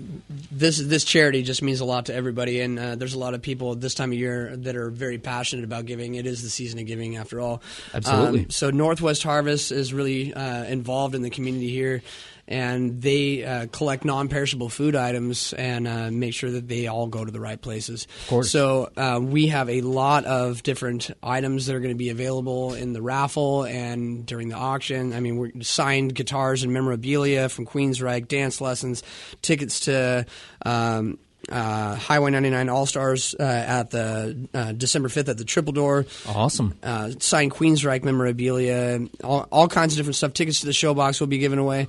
this 0.51 0.79
this 0.79 1.05
charity 1.05 1.43
just 1.43 1.63
means 1.63 1.81
a 1.81 1.85
lot 1.85 2.07
to 2.07 2.15
everybody, 2.15 2.61
and 2.61 2.79
uh, 2.79 2.95
there's 2.97 3.15
a 3.15 3.19
lot 3.19 3.35
of 3.35 3.43
people 3.43 3.75
this 3.75 3.95
time 3.95 4.13
of 4.13 4.19
year 4.19 4.57
that 4.57 4.77
are 4.77 4.91
very 4.91 5.19
passionate 5.19 5.65
about 5.65 5.87
giving. 5.87 6.15
It 6.15 6.27
is 6.27 6.43
the 6.43 6.51
season 6.51 6.79
of 6.79 6.87
giving, 6.87 7.17
after 7.17 7.41
all. 7.41 7.63
Absolutely. 7.95 8.41
Um, 8.41 8.51
so 8.51 8.71
Northwest 8.71 9.23
Harvest 9.23 9.73
is 9.73 9.93
really 9.93 10.33
uh, 10.33 10.65
involved 10.65 11.15
in 11.15 11.23
the 11.23 11.31
community 11.31 11.69
here, 11.69 12.03
and 12.49 13.01
they 13.01 13.45
uh, 13.45 13.67
collect 13.67 14.05
non-perishable 14.05 14.69
food 14.69 14.97
items 14.97 15.53
and 15.53 15.87
uh, 15.87 16.11
make 16.11 16.35
sure 16.35 16.51
that 16.51 16.67
they 16.67 16.89
all 16.89 17.07
go 17.07 17.25
to 17.25 17.31
the 17.31 17.41
right 17.41 17.61
places. 17.61 18.07
Of 18.23 18.29
course. 18.29 18.51
So 18.51 18.91
uh, 18.97 19.21
we 19.23 19.49
have 19.49 19.71
a 19.71 19.83
lot 19.83 20.25
of 20.25 20.63
different 20.63 21.11
items 21.23 21.67
that 21.67 21.77
are 21.77 21.81
going 21.81 21.95
to 21.95 21.99
be 21.99 22.11
available 22.11 22.75
in 22.75 22.93
the 22.93 23.03
raffle 23.03 23.65
and 23.65 24.27
during 24.27 24.49
the 24.49 24.57
auction. 24.57 25.13
I 25.13 25.21
mean, 25.21 25.37
we're 25.37 25.53
signed 25.63 26.15
guitars 26.15 26.65
and 26.65 26.73
memorabilia 26.73 27.49
from 27.49 27.67
Queensryche, 27.91 28.29
dance 28.29 28.61
lessons, 28.61 29.03
tickets 29.43 29.81
to. 29.81 30.27
Um, 30.65 31.19
uh, 31.51 31.97
Highway 31.97 32.31
99 32.31 32.69
All 32.69 32.85
Stars 32.85 33.35
uh, 33.41 33.43
at 33.43 33.91
the 33.91 34.47
uh, 34.53 34.73
December 34.73 35.09
5th 35.09 35.31
at 35.31 35.39
the 35.39 35.45
Triple 35.45 35.73
Door 35.73 36.05
Awesome. 36.29 36.79
uh, 36.83 37.11
signed 37.19 37.51
Queensryche 37.51 38.05
memorabilia, 38.05 39.01
all, 39.25 39.49
all 39.51 39.67
kinds 39.67 39.95
of 39.95 39.97
different 39.97 40.17
stuff. 40.17 40.35
Tickets 40.35 40.61
to 40.61 40.67
the 40.67 40.73
showbox 40.73 41.19
will 41.19 41.27
be 41.27 41.39
given 41.39 41.59
away. 41.59 41.89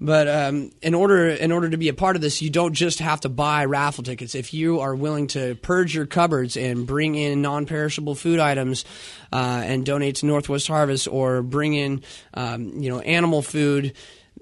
But 0.00 0.28
um, 0.28 0.70
in 0.82 0.94
order 0.94 1.28
in 1.28 1.52
order 1.52 1.68
to 1.68 1.76
be 1.76 1.88
a 1.88 1.94
part 1.94 2.16
of 2.16 2.22
this, 2.22 2.40
you 2.40 2.48
don't 2.48 2.74
just 2.74 3.00
have 3.00 3.20
to 3.22 3.28
buy 3.28 3.64
raffle 3.64 4.04
tickets. 4.04 4.34
If 4.36 4.54
you 4.54 4.80
are 4.80 4.94
willing 4.94 5.26
to 5.28 5.56
purge 5.56 5.94
your 5.94 6.06
cupboards 6.06 6.56
and 6.56 6.86
bring 6.86 7.16
in 7.16 7.42
non-perishable 7.42 8.14
food 8.14 8.38
items 8.38 8.84
uh, 9.32 9.62
and 9.64 9.84
donate 9.84 10.16
to 10.16 10.26
Northwest 10.26 10.68
Harvest, 10.68 11.06
or 11.08 11.42
bring 11.42 11.74
in 11.74 12.02
um, 12.34 12.80
you 12.80 12.88
know 12.88 13.00
animal 13.00 13.42
food 13.42 13.94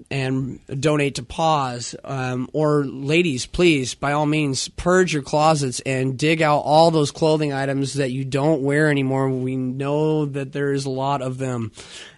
and 0.09 0.59
donate 0.79 1.15
to 1.15 1.23
Paws. 1.23 1.95
Um, 2.03 2.49
or, 2.53 2.83
ladies, 2.83 3.45
please, 3.45 3.93
by 3.93 4.13
all 4.13 4.25
means, 4.25 4.67
purge 4.69 5.13
your 5.13 5.21
closets 5.21 5.79
and 5.81 6.17
dig 6.17 6.41
out 6.41 6.59
all 6.59 6.91
those 6.91 7.11
clothing 7.11 7.53
items 7.53 7.93
that 7.95 8.11
you 8.11 8.25
don't 8.25 8.61
wear 8.61 8.89
anymore. 8.89 9.29
We 9.29 9.55
know 9.55 10.25
that 10.25 10.51
there 10.53 10.73
is 10.73 10.85
a 10.85 10.89
lot 10.89 11.21
of 11.21 11.37
them. 11.37 11.71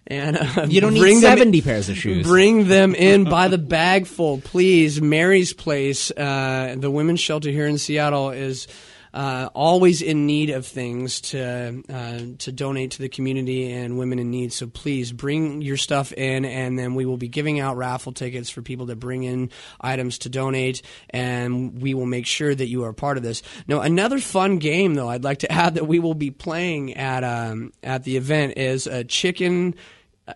And 0.05 0.37
uh, 0.37 0.65
You 0.67 0.81
don't 0.81 0.93
need 0.93 1.21
70 1.21 1.61
pairs 1.61 1.89
of 1.89 1.97
shoes. 1.97 2.25
Bring 2.25 2.67
them 2.67 2.93
in 2.95 3.23
by 3.23 3.47
the 3.47 3.57
bagful, 3.57 4.41
please. 4.41 5.01
Mary's 5.01 5.53
Place, 5.53 6.11
uh, 6.11 6.75
the 6.77 6.91
women's 6.91 7.19
shelter 7.19 7.49
here 7.49 7.67
in 7.67 7.77
Seattle, 7.77 8.31
is 8.31 8.67
uh, 9.13 9.49
always 9.53 10.01
in 10.01 10.25
need 10.25 10.49
of 10.49 10.65
things 10.65 11.21
to 11.21 11.83
uh, 11.89 12.35
to 12.39 12.51
donate 12.51 12.91
to 12.91 12.99
the 12.99 13.09
community 13.09 13.71
and 13.71 13.97
women 13.97 14.17
in 14.17 14.31
need. 14.31 14.51
So 14.51 14.67
please 14.67 15.11
bring 15.11 15.61
your 15.61 15.77
stuff 15.77 16.11
in, 16.13 16.45
and 16.45 16.79
then 16.79 16.95
we 16.95 17.05
will 17.05 17.17
be 17.17 17.27
giving 17.27 17.59
out 17.59 17.77
raffle 17.77 18.11
tickets 18.11 18.49
for 18.49 18.61
people 18.61 18.87
to 18.87 18.95
bring 18.95 19.23
in 19.23 19.51
items 19.79 20.17
to 20.19 20.29
donate, 20.29 20.81
and 21.11 21.81
we 21.81 21.93
will 21.93 22.07
make 22.07 22.25
sure 22.25 22.53
that 22.53 22.67
you 22.67 22.85
are 22.85 22.93
part 22.93 23.17
of 23.17 23.23
this. 23.23 23.43
Now, 23.67 23.81
another 23.81 24.19
fun 24.19 24.57
game 24.57 24.95
though 24.95 25.09
I'd 25.09 25.23
like 25.23 25.39
to 25.39 25.51
add 25.63 25.75
that 25.75 25.87
we 25.87 25.99
will 25.99 26.15
be 26.15 26.31
playing 26.31 26.95
at 26.95 27.23
um, 27.23 27.71
at 27.83 28.03
the 28.03 28.17
event 28.17 28.57
is 28.57 28.87
a 28.87 29.03
chicken. 29.03 29.75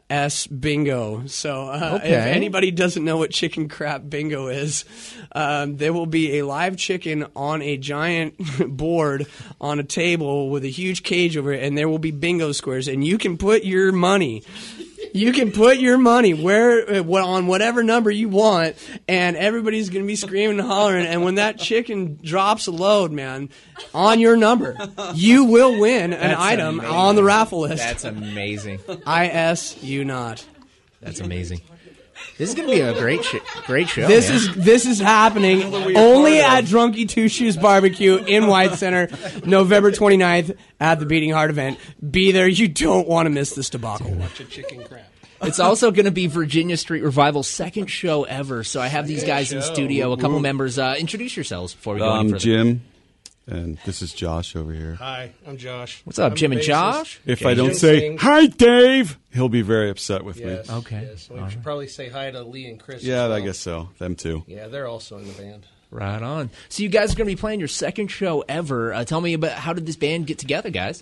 S 0.09 0.47
bingo. 0.47 1.23
So 1.27 1.69
uh, 1.69 1.91
Okay. 1.95 2.09
if 2.13 2.25
anybody 2.35 2.71
doesn't 2.71 3.03
know 3.05 3.17
what 3.17 3.31
chicken 3.31 3.69
crap 3.69 4.09
bingo 4.09 4.47
is, 4.47 4.83
um, 5.31 5.77
there 5.77 5.93
will 5.93 6.05
be 6.05 6.39
a 6.39 6.45
live 6.45 6.75
chicken 6.75 7.25
on 7.35 7.61
a 7.61 7.77
giant 7.77 8.35
board 8.77 9.27
on 9.61 9.79
a 9.79 9.83
table 9.83 10.49
with 10.49 10.65
a 10.65 10.69
huge 10.69 11.03
cage 11.03 11.37
over 11.37 11.53
it, 11.53 11.63
and 11.63 11.77
there 11.77 11.87
will 11.87 11.99
be 11.99 12.11
bingo 12.11 12.51
squares, 12.51 12.87
and 12.89 13.05
you 13.05 13.17
can 13.17 13.37
put 13.37 13.63
your 13.63 13.91
money. 13.93 14.43
You 15.13 15.31
can 15.31 15.51
put 15.51 15.77
your 15.77 15.97
money 15.97 16.33
where 16.33 17.01
uh, 17.01 17.25
on 17.25 17.47
whatever 17.47 17.83
number 17.83 18.11
you 18.11 18.29
want, 18.29 18.75
and 19.07 19.35
everybody's 19.35 19.89
going 19.89 20.03
to 20.03 20.07
be 20.07 20.15
screaming 20.15 20.59
and 20.59 20.67
hollering. 20.67 21.05
And 21.05 21.23
when 21.23 21.35
that 21.35 21.57
chicken 21.59 22.19
drops 22.23 22.67
a 22.67 22.71
load, 22.71 23.11
man, 23.11 23.49
on 23.93 24.19
your 24.19 24.37
number, 24.37 24.75
you 25.13 25.45
will 25.45 25.79
win 25.79 26.13
an 26.13 26.19
That's 26.19 26.41
item 26.41 26.79
amazing. 26.79 26.95
on 26.95 27.15
the 27.15 27.23
raffle 27.23 27.59
list. 27.61 27.83
That's 27.83 28.03
amazing. 28.03 28.79
I 29.05 29.27
S 29.27 29.81
you 29.83 30.05
not. 30.05 30.45
That's 31.01 31.19
amazing. 31.19 31.61
This 32.37 32.49
is 32.49 32.55
going 32.55 32.67
to 32.67 32.73
be 32.73 32.81
a 32.81 32.93
great, 32.93 33.23
sh- 33.23 33.37
great 33.65 33.89
show. 33.89 34.07
This 34.07 34.29
man. 34.29 34.37
is 34.37 34.55
this 34.55 34.85
is 34.85 34.99
happening 34.99 35.73
only 35.95 36.39
at 36.39 36.65
Drunky 36.65 37.09
Two 37.09 37.27
Shoes 37.29 37.57
Barbecue 37.57 38.17
in 38.17 38.47
White 38.47 38.73
Center, 38.73 39.09
November 39.43 39.91
29th 39.91 40.55
at 40.79 40.99
the 40.99 41.05
Beating 41.07 41.31
Heart 41.31 41.49
event. 41.49 41.79
Be 42.07 42.31
there. 42.31 42.47
You 42.47 42.67
don't 42.67 43.07
want 43.07 43.25
to 43.25 43.31
miss 43.31 43.55
this 43.55 43.69
debacle. 43.71 44.11
Watch 44.11 44.39
a 44.39 44.45
chicken 44.45 44.83
crap. 44.83 45.11
It's 45.41 45.59
also 45.59 45.91
going 45.91 46.05
to 46.05 46.11
be 46.11 46.27
Virginia 46.27 46.77
Street 46.77 47.01
Revival's 47.03 47.47
second 47.47 47.87
show 47.87 48.23
ever. 48.23 48.63
So 48.63 48.81
I 48.81 48.87
have 48.87 49.07
these 49.07 49.23
guys 49.23 49.51
in 49.51 49.61
studio, 49.61 50.11
a 50.11 50.17
couple 50.17 50.39
members. 50.39 50.79
Uh, 50.79 50.95
introduce 50.97 51.35
yourselves 51.35 51.73
before 51.73 51.95
we 51.95 51.99
go 51.99 52.09
any 52.09 52.19
I'm 52.19 52.29
further. 52.29 52.39
Jim, 52.39 52.81
and 53.47 53.77
this 53.85 54.01
is 54.01 54.13
Josh 54.13 54.55
over 54.55 54.73
here. 54.73 54.95
Hi, 54.95 55.31
I'm 55.47 55.57
Josh. 55.57 56.01
What's 56.03 56.19
up, 56.19 56.31
I'm 56.31 56.37
Jim 56.37 56.51
and 56.51 56.61
bassist. 56.61 56.65
Josh? 56.65 57.19
If 57.25 57.45
I 57.45 57.53
don't 57.53 57.73
say 57.75 57.99
sings. 57.99 58.21
hi, 58.21 58.47
Dave, 58.47 59.17
he'll 59.33 59.49
be 59.49 59.61
very 59.61 59.89
upset 59.89 60.23
with 60.23 60.37
Yes, 60.37 60.67
me. 60.69 60.75
Okay. 60.75 61.07
Yes. 61.09 61.29
We 61.29 61.49
should 61.49 61.63
probably 61.63 61.87
say 61.87 62.09
hi 62.09 62.29
to 62.31 62.43
Lee 62.43 62.67
and 62.67 62.79
Chris. 62.79 63.03
Yeah, 63.03 63.23
as 63.23 63.29
well. 63.29 63.37
I 63.37 63.41
guess 63.41 63.57
so. 63.57 63.89
Them 63.97 64.15
too. 64.15 64.43
Yeah, 64.47 64.67
they're 64.67 64.87
also 64.87 65.17
in 65.17 65.27
the 65.27 65.33
band. 65.33 65.65
Right 65.89 66.21
on. 66.21 66.49
So 66.67 66.83
you 66.83 66.89
guys 66.89 67.13
are 67.13 67.15
going 67.15 67.29
to 67.29 67.35
be 67.35 67.39
playing 67.39 67.59
your 67.59 67.69
second 67.69 68.09
show 68.09 68.43
ever. 68.49 68.93
Uh, 68.93 69.05
tell 69.05 69.21
me 69.21 69.33
about 69.33 69.53
how 69.53 69.71
did 69.71 69.85
this 69.85 69.95
band 69.95 70.27
get 70.27 70.37
together, 70.37 70.69
guys? 70.69 71.01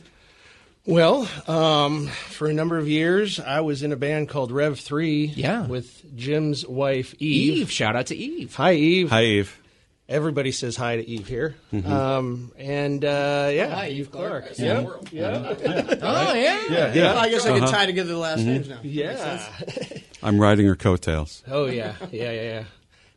Well, 0.85 1.27
um, 1.47 2.05
for 2.07 2.47
a 2.47 2.53
number 2.53 2.77
of 2.77 2.87
years, 2.87 3.39
I 3.39 3.61
was 3.61 3.81
in 3.81 3.91
a 3.91 3.95
band 3.95 4.29
called 4.29 4.51
Rev 4.51 4.79
Three. 4.79 5.25
Yeah. 5.25 5.65
with 5.65 6.15
Jim's 6.15 6.67
wife 6.67 7.15
Eve. 7.17 7.57
Eve. 7.61 7.71
Shout 7.71 7.95
out 7.95 8.05
to 8.07 8.15
Eve. 8.15 8.53
Hi, 8.55 8.73
Eve. 8.73 9.09
Hi, 9.09 9.23
Eve. 9.23 9.59
Everybody 10.07 10.51
says 10.51 10.75
hi 10.75 10.97
to 10.97 11.07
Eve 11.07 11.27
here. 11.27 11.55
Um, 11.83 12.51
and 12.59 13.03
uh, 13.03 13.49
yeah, 13.51 13.73
hi, 13.73 13.87
Eve 13.89 14.11
Clark. 14.11 14.57
Yeah, 14.59 14.85
yeah, 15.11 15.55
Oh 16.03 16.33
yeah. 16.35 16.63
Yeah, 16.69 16.93
yeah. 16.93 17.15
I 17.19 17.29
guess 17.29 17.43
I 17.45 17.57
can 17.57 17.67
tie 17.67 17.87
together 17.87 18.09
the 18.13 18.17
last 18.19 18.41
names 18.43 18.69
now. 18.69 18.79
yeah. 18.83 19.43
I'm 20.23 20.39
riding 20.39 20.67
her 20.67 20.75
coattails. 20.75 21.41
Oh 21.47 21.65
yeah, 21.65 21.95
yeah, 22.11 22.31
yeah, 22.31 22.41
yeah. 22.41 22.63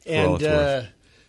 And 0.07 0.43
uh, 0.43 0.83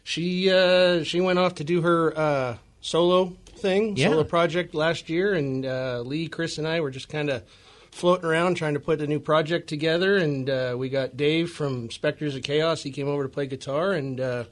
she 0.06 0.50
uh, 0.50 1.04
she 1.04 1.20
went 1.20 1.40
off 1.40 1.56
to 1.56 1.66
do 1.66 1.82
her 1.82 2.18
uh, 2.18 2.58
solo 2.80 3.34
thing, 3.58 3.98
Yeah. 3.98 4.10
solo 4.12 4.24
project 4.24 4.74
last 4.74 5.10
year, 5.10 5.34
and 5.34 5.66
uh, 5.66 6.02
Lee, 6.06 6.30
Chris, 6.30 6.58
and 6.58 6.66
I 6.66 6.80
were 6.80 6.92
just 6.92 7.10
kind 7.10 7.30
of 7.30 7.44
floating 7.92 8.24
around 8.26 8.56
trying 8.56 8.76
to 8.76 8.80
put 8.80 9.02
a 9.02 9.08
new 9.08 9.20
project 9.20 9.68
together. 9.68 10.16
And 10.16 10.50
uh, 10.50 10.76
we 10.78 10.88
got 10.88 11.18
Dave 11.18 11.50
from 11.52 11.92
Spectres 11.92 12.34
of 12.38 12.44
Chaos. 12.44 12.82
He 12.82 12.92
came 12.92 13.10
over 13.10 13.24
to 13.24 13.30
play 13.30 13.46
guitar, 13.48 13.92
and 13.92 14.22
uh, 14.22 14.44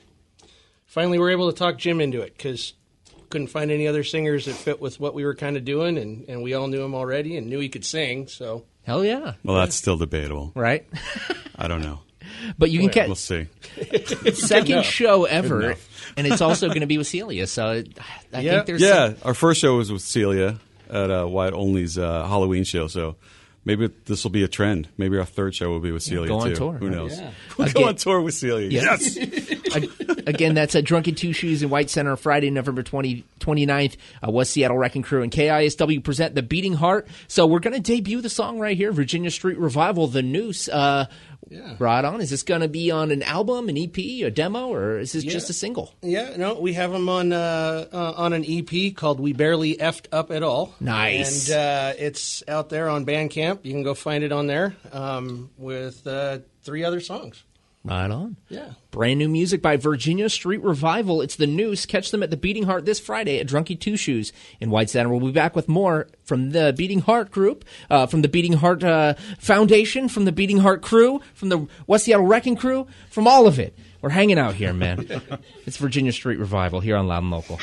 finally 0.88 1.17
we 1.19 1.23
were 1.23 1.30
able 1.32 1.52
to 1.52 1.58
talk 1.58 1.78
Jim 1.78 2.02
into 2.02 2.21
it 2.21 2.36
because 2.36 2.73
couldn't 3.30 3.47
find 3.47 3.71
any 3.71 3.88
other 3.88 4.04
singers 4.04 4.45
that 4.45 4.54
fit 4.56 4.80
with 4.82 5.00
what 5.00 5.13
we 5.13 5.26
were 5.26 5.36
kind 5.36 5.58
of 5.58 5.65
doing, 5.65 5.97
and, 5.97 6.28
and 6.30 6.41
we 6.41 6.54
all 6.54 6.67
knew 6.67 6.82
him 6.82 6.95
already 6.95 7.36
and 7.38 7.47
knew 7.47 7.60
he 7.60 7.69
could 7.69 7.86
sing. 7.86 8.28
So 8.28 8.63
Hell 8.84 9.04
yeah. 9.04 9.34
Well, 9.43 9.58
that's 9.58 9.76
still 9.76 9.97
debatable. 9.97 10.54
Right. 10.56 10.88
I 11.58 11.67
don't 11.67 11.82
know. 11.82 12.00
But 12.58 12.71
you 12.71 12.80
can 12.80 12.89
catch. 12.89 13.08
We'll 13.08 13.15
see. 13.15 13.47
second 14.34 14.86
show 14.86 15.26
ever, 15.26 15.76
and 16.15 16.28
it's 16.28 16.41
also 16.41 16.67
going 16.67 16.82
to 16.82 16.88
be 16.88 16.97
with 16.97 17.08
Celia. 17.08 17.47
So 17.47 17.84
I 18.34 18.39
Yeah. 18.39 18.52
think 18.56 18.65
there's 18.65 18.82
Yeah, 18.82 19.08
some- 19.10 19.17
our 19.23 19.34
first 19.34 19.60
show 19.62 19.76
was 19.78 19.91
with 19.91 20.02
Celia 20.02 20.60
at 20.89 21.12
uh, 21.12 21.26
Wyatt 21.28 21.54
Only's 21.54 21.97
uh, 21.97 22.26
Halloween 22.28 22.63
show. 22.63 22.88
So 22.88 23.15
maybe 23.67 23.89
this 24.06 24.23
will 24.23 24.32
be 24.32 24.43
a 24.43 24.47
trend. 24.47 24.88
Maybe 24.97 25.17
our 25.17 25.25
third 25.25 25.53
show 25.53 25.69
will 25.69 25.80
be 25.80 25.91
with 25.91 26.01
Celia 26.01 26.30
go 26.30 26.39
on 26.39 26.49
too. 26.49 26.56
tour. 26.56 26.73
Who 26.73 26.89
knows? 26.89 27.19
Yeah. 27.19 27.32
We'll 27.58 27.67
Again- 27.67 27.82
go 27.84 27.88
on 27.89 27.95
tour 27.95 28.21
with 28.21 28.34
Celia. 28.34 28.69
Yeah. 28.69 28.82
Yes. 28.82 29.17
a, 29.75 30.30
Again, 30.30 30.53
that's 30.56 30.75
at 30.75 30.84
Drunken 30.86 31.15
Two 31.15 31.34
Shoes 31.34 31.63
in 31.63 31.69
White 31.69 31.89
Center 31.89 32.15
Friday, 32.15 32.49
November 32.49 32.84
20, 32.84 33.23
29th. 33.39 33.95
Uh, 34.25 34.32
West 34.32 34.51
Seattle 34.51 34.77
Wrecking 34.77 35.01
Crew 35.01 35.21
and 35.23 35.32
KISW 35.32 36.03
present 36.03 36.36
The 36.36 36.43
Beating 36.43 36.73
Heart. 36.73 37.08
So 37.27 37.45
we're 37.47 37.60
going 37.60 37.73
to 37.75 37.80
debut 37.82 38.21
the 38.21 38.30
song 38.30 38.60
right 38.60 38.75
here, 38.77 38.91
Virginia 38.91 39.32
Street 39.32 39.58
Revival, 39.58 40.08
The 40.08 40.21
Noose. 40.21 40.69
Uh, 40.69 41.06
Yeah. 41.49 41.75
Right 41.79 42.03
on. 42.03 42.21
Is 42.21 42.29
this 42.29 42.43
going 42.43 42.62
to 42.62 42.67
be 42.67 42.91
on 42.91 43.12
an 43.12 43.23
album, 43.23 43.69
an 43.69 43.77
EP, 43.77 43.97
a 43.97 44.29
demo, 44.29 44.67
or 44.73 44.99
is 44.99 45.12
this 45.13 45.23
Yeah. 45.23 45.31
just 45.31 45.49
a 45.49 45.53
single? 45.53 45.93
Yeah, 46.01 46.36
no, 46.38 46.60
we 46.60 46.73
have 46.73 46.91
them 46.91 47.07
on 47.10 47.31
uh, 47.33 47.88
uh, 47.91 48.13
on 48.17 48.33
an 48.33 48.43
EP 48.47 48.93
called 48.95 49.19
"We 49.19 49.33
Barely 49.33 49.75
Effed 49.77 50.05
Up 50.12 50.31
at 50.31 50.43
All." 50.43 50.73
Nice. 50.79 51.49
and 51.49 51.57
uh, 51.57 51.93
it's 51.97 52.43
out 52.47 52.69
there 52.69 52.89
on 52.89 53.05
Bandcamp. 53.05 53.60
You 53.63 53.71
can 53.73 53.83
go 53.83 53.93
find 53.93 54.23
it 54.23 54.31
on 54.31 54.47
there 54.47 54.75
um, 54.91 55.49
with 55.57 56.05
uh, 56.07 56.39
three 56.63 56.83
other 56.83 56.99
songs. 56.99 57.43
Right 57.83 58.11
on. 58.11 58.35
Yeah. 58.49 58.71
Brand 58.91 59.19
new 59.19 59.29
music 59.29 59.61
by 59.61 59.77
Virginia 59.77 60.29
Street 60.29 60.61
Revival. 60.61 61.21
It's 61.21 61.37
the 61.37 61.47
Noose. 61.47 61.85
Catch 61.85 62.11
them 62.11 62.21
at 62.21 62.31
the 62.31 62.37
Beating 62.37 62.63
Heart 62.63 62.85
this 62.85 62.99
Friday 62.99 63.39
at 63.39 63.47
Drunky 63.47 63.79
Two 63.79 63.95
Shoes 63.95 64.33
in 64.59 64.69
White 64.69 64.89
Center. 64.89 65.09
We'll 65.09 65.21
be 65.21 65.31
back 65.31 65.55
with 65.55 65.69
more 65.69 66.07
from 66.23 66.51
the 66.51 66.73
Beating 66.75 66.99
Heart 66.99 67.31
group, 67.31 67.63
uh, 67.89 68.05
from 68.07 68.23
the 68.23 68.27
Beating 68.27 68.53
Heart 68.53 68.83
uh, 68.83 69.13
Foundation, 69.39 70.09
from 70.09 70.25
the 70.25 70.33
Beating 70.33 70.57
Heart 70.57 70.81
crew, 70.81 71.21
from 71.33 71.49
the 71.49 71.67
West 71.85 72.05
Seattle 72.05 72.25
Wrecking 72.25 72.57
Crew, 72.57 72.87
from 73.09 73.25
all 73.25 73.47
of 73.47 73.57
it. 73.57 73.77
We're 74.01 74.09
hanging 74.09 74.37
out 74.37 74.55
here, 74.55 74.73
man. 74.73 75.07
it's 75.65 75.77
Virginia 75.77 76.11
Street 76.11 76.39
Revival 76.39 76.81
here 76.81 76.97
on 76.97 77.07
Loud 77.07 77.23
and 77.23 77.31
Local. 77.31 77.59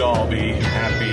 Should 0.00 0.06
all 0.06 0.26
be 0.28 0.52
happy. 0.52 1.12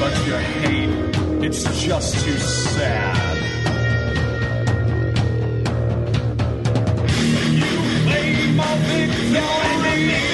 But 0.00 0.26
your 0.26 0.38
hate, 0.38 1.44
it's 1.44 1.62
just 1.84 2.24
too 2.24 2.38
sad. 2.38 3.36
You 7.60 7.72
claim 8.06 8.60
a 8.60 8.76
victory 8.88 10.31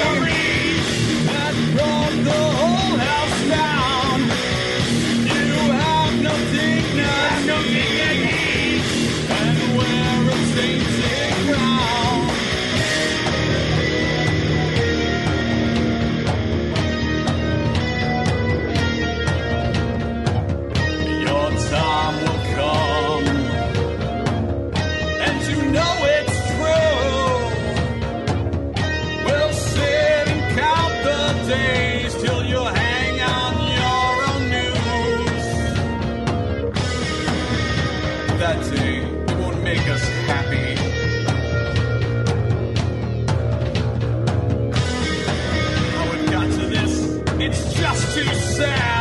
too 48.25 48.35
sad. 48.35 48.98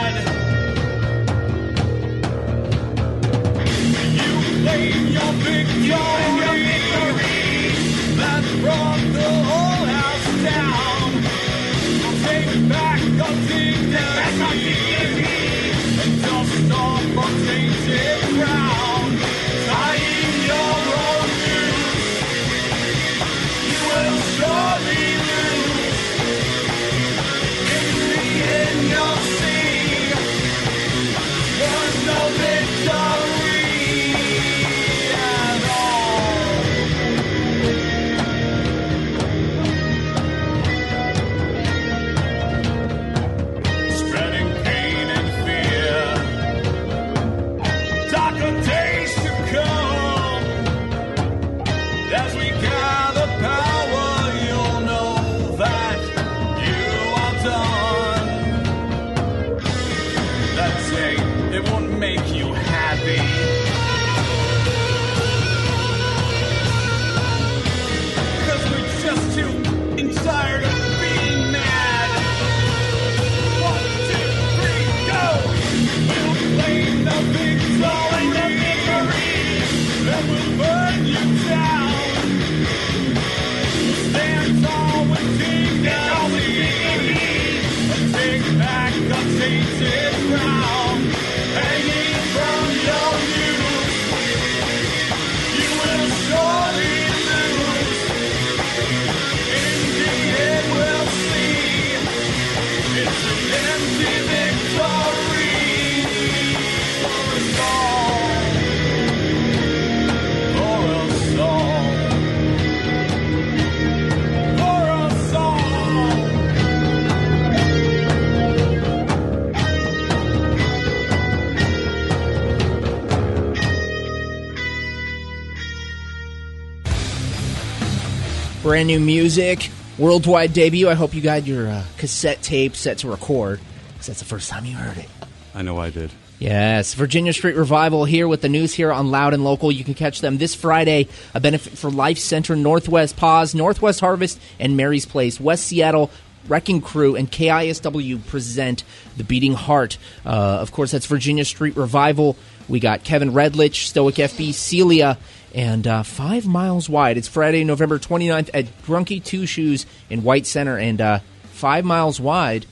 Brand 128.78 128.90
new 128.90 129.00
music, 129.00 129.72
worldwide 129.98 130.54
debut. 130.54 130.88
I 130.88 130.94
hope 130.94 131.16
you 131.16 131.22
got 131.22 131.48
your 131.48 131.68
uh, 131.68 131.84
cassette 131.98 132.44
tape 132.44 132.76
set 132.76 133.00
to 133.00 133.10
record 133.10 133.60
because 133.88 134.06
that's 134.06 134.20
the 134.20 134.26
first 134.26 134.52
time 134.52 134.66
you 134.66 134.76
heard 134.76 135.00
it. 135.00 135.10
I 135.56 135.64
know 135.64 135.80
I 135.80 135.90
did. 135.90 136.12
Yes, 136.38 136.94
Virginia 136.94 137.34
Street 137.34 137.56
Revival 137.56 138.06
here 138.06 138.28
with 138.28 138.44
the 138.44 138.50
Noose 138.50 138.76
here 138.76 138.92
on 138.92 139.10
Loud 139.10 139.34
and 139.34 139.44
Local. 139.44 139.72
You 139.72 139.84
can 139.84 139.96
catch 139.96 140.22
them 140.22 140.38
this 140.38 140.54
Friday. 140.54 141.08
A 141.34 141.40
benefit 141.40 141.76
for 141.76 141.90
Life 141.90 142.20
Center, 142.20 142.56
Northwest 142.56 143.18
Paws, 143.18 143.56
Northwest 143.56 144.00
Harvest, 144.00 144.40
and 144.60 144.78
Mary's 144.78 145.08
Place. 145.08 145.40
West 145.40 145.66
Seattle 145.66 146.12
Wrecking 146.48 146.82
Crew 146.82 147.16
and 147.16 147.32
KISW 147.32 148.26
present 148.28 148.84
The 149.18 149.24
Beating 149.24 149.54
Heart. 149.54 149.98
Uh, 150.26 150.30
of 150.30 150.72
course, 150.72 150.92
that's 150.92 151.06
Virginia 151.06 151.46
Street 151.46 151.76
Revival. 151.76 152.36
We 152.68 152.80
got 152.80 153.04
Kevin 153.04 153.32
Redlich, 153.32 153.88
Stoic 153.88 154.16
FB, 154.16 154.54
Celia, 154.54 155.18
and 155.56 155.88
uh, 155.88 156.04
Five 156.04 156.46
Miles 156.46 156.90
Wide. 156.90 157.18
It's 157.18 157.28
Friday, 157.28 157.64
November 157.64 158.00
29th 158.00 158.50
at 158.54 158.66
Drunky 158.84 159.24
Two 159.24 159.46
Shoes 159.46 159.86
in 160.10 160.24
White 160.24 160.46
Center. 160.46 160.78
And 160.78 161.00
uh, 161.00 161.20
Five 161.44 161.86
Miles 161.86 162.20
Wide 162.20 162.66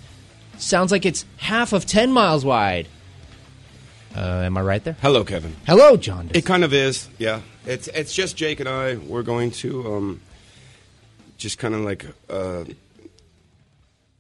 sounds 0.58 0.92
like 0.92 1.06
it's 1.06 1.26
half 1.38 1.74
of 1.74 1.86
10 1.86 2.12
miles 2.12 2.46
wide. 2.46 2.88
Uh, 4.16 4.44
am 4.46 4.58
I 4.58 4.62
right 4.62 4.84
there? 4.84 4.96
Hello, 5.02 5.24
Kevin. 5.26 5.56
Hello, 5.68 5.98
John. 5.98 6.30
It 6.34 6.46
kind 6.46 6.64
of 6.64 6.74
is, 6.74 7.10
yeah. 7.18 7.42
It's 7.66 7.88
it's 7.90 8.14
just 8.14 8.38
Jake 8.38 8.60
and 8.60 8.70
I. 8.70 8.96
We're 8.96 9.24
going 9.24 9.52
to 9.52 9.94
um, 9.94 10.22
just 11.38 11.58
kind 11.58 11.74
of 11.74 11.82
like 11.82 12.06
uh, 12.30 12.64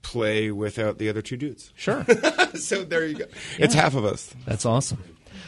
play 0.05 0.51
without 0.51 0.97
the 0.99 1.09
other 1.09 1.21
two 1.21 1.37
dudes. 1.37 1.73
Sure. 1.75 2.05
so 2.55 2.83
there 2.83 3.05
you 3.05 3.15
go. 3.15 3.25
It's 3.57 3.73
half 3.73 3.95
of 3.95 4.05
us. 4.05 4.33
That's 4.45 4.65
awesome. 4.65 5.03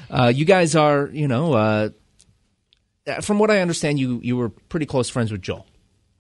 Uh, 0.09 0.31
you 0.33 0.45
guys 0.45 0.75
are, 0.75 1.09
you 1.13 1.27
know, 1.27 1.53
uh, 1.53 1.89
from 3.21 3.39
what 3.39 3.51
I 3.51 3.61
understand, 3.61 3.99
you 3.99 4.19
you 4.23 4.35
were 4.37 4.49
pretty 4.49 4.85
close 4.85 5.09
friends 5.09 5.31
with 5.31 5.41
Joel. 5.41 5.65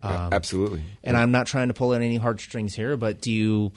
Um, 0.03 0.31
Absolutely. 0.31 0.83
And 1.03 1.17
I'm 1.17 1.31
not 1.31 1.47
trying 1.47 1.69
to 1.69 1.73
pull 1.73 1.93
at 1.93 2.01
any 2.01 2.17
heartstrings 2.17 2.75
here, 2.75 2.95
but 2.97 3.19
do 3.19 3.31
you 3.31 3.71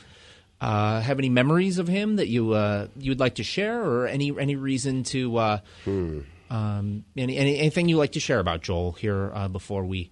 uh, 0.61 1.01
have 1.01 1.19
any 1.19 1.31
memories 1.31 1.79
of 1.79 1.89
him 1.89 2.17
that 2.17 2.29
you 2.29 2.53
uh, 2.53 2.89
you 2.99 3.11
would 3.11 3.21
like 3.21 3.37
to 3.37 3.43
share, 3.45 3.83
or 3.83 4.07
any 4.07 4.33
any 4.39 4.57
reason 4.57 5.03
to 5.05 5.37
uh, 5.39 5.59
Hmm. 5.85 6.21
um, 6.51 7.05
any, 7.17 7.37
any 7.39 7.59
anything 7.59 7.89
you 7.89 7.97
like 7.97 8.13
to 8.13 8.21
share 8.21 8.39
about 8.39 8.61
Joel 8.63 8.93
here 8.93 9.33
uh, 9.35 9.49
before 9.49 9.85
we? 9.85 10.11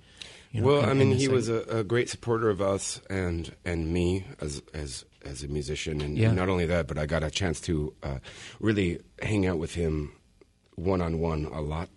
You 0.59 0.65
know, 0.65 0.69
well, 0.69 0.83
end- 0.83 0.91
I 0.91 0.95
mean, 0.95 1.13
he 1.17 1.29
was 1.29 1.49
a, 1.49 1.61
a 1.79 1.85
great 1.85 2.09
supporter 2.09 2.51
of 2.51 2.61
us 2.61 3.01
and 3.11 3.55
and 3.65 3.93
me 3.93 4.25
as 4.41 4.63
as 4.75 5.05
as 5.25 5.43
a 5.43 5.49
musician, 5.49 6.01
and 6.01 6.17
Yeah. 6.19 6.33
not 6.33 6.49
only 6.49 6.67
that, 6.67 6.87
but 6.87 6.99
I 6.99 7.07
got 7.07 7.23
a 7.23 7.31
chance 7.31 7.61
to 7.63 7.95
uh, 8.03 8.19
really 8.61 9.01
hang 9.23 9.47
out 9.47 9.59
with 9.59 9.75
him 9.75 10.13
one 10.77 11.01
on 11.03 11.19
one 11.19 11.45
a 11.47 11.61
lot. 11.61 11.89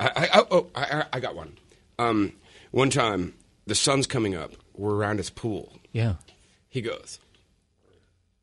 I, 0.00 0.08
I 0.16 0.28
oh, 0.40 0.46
oh 0.50 0.70
I, 0.74 0.82
I- 1.00 1.06
I 1.14 1.20
got 1.20 1.34
one. 1.36 1.58
Um, 1.98 2.32
one 2.70 2.90
time, 2.90 3.34
the 3.66 3.74
sun's 3.74 4.06
coming 4.06 4.34
up. 4.34 4.52
We're 4.74 4.94
around 4.94 5.18
his 5.18 5.30
pool. 5.30 5.78
Yeah. 5.92 6.14
He 6.68 6.80
goes, 6.82 7.20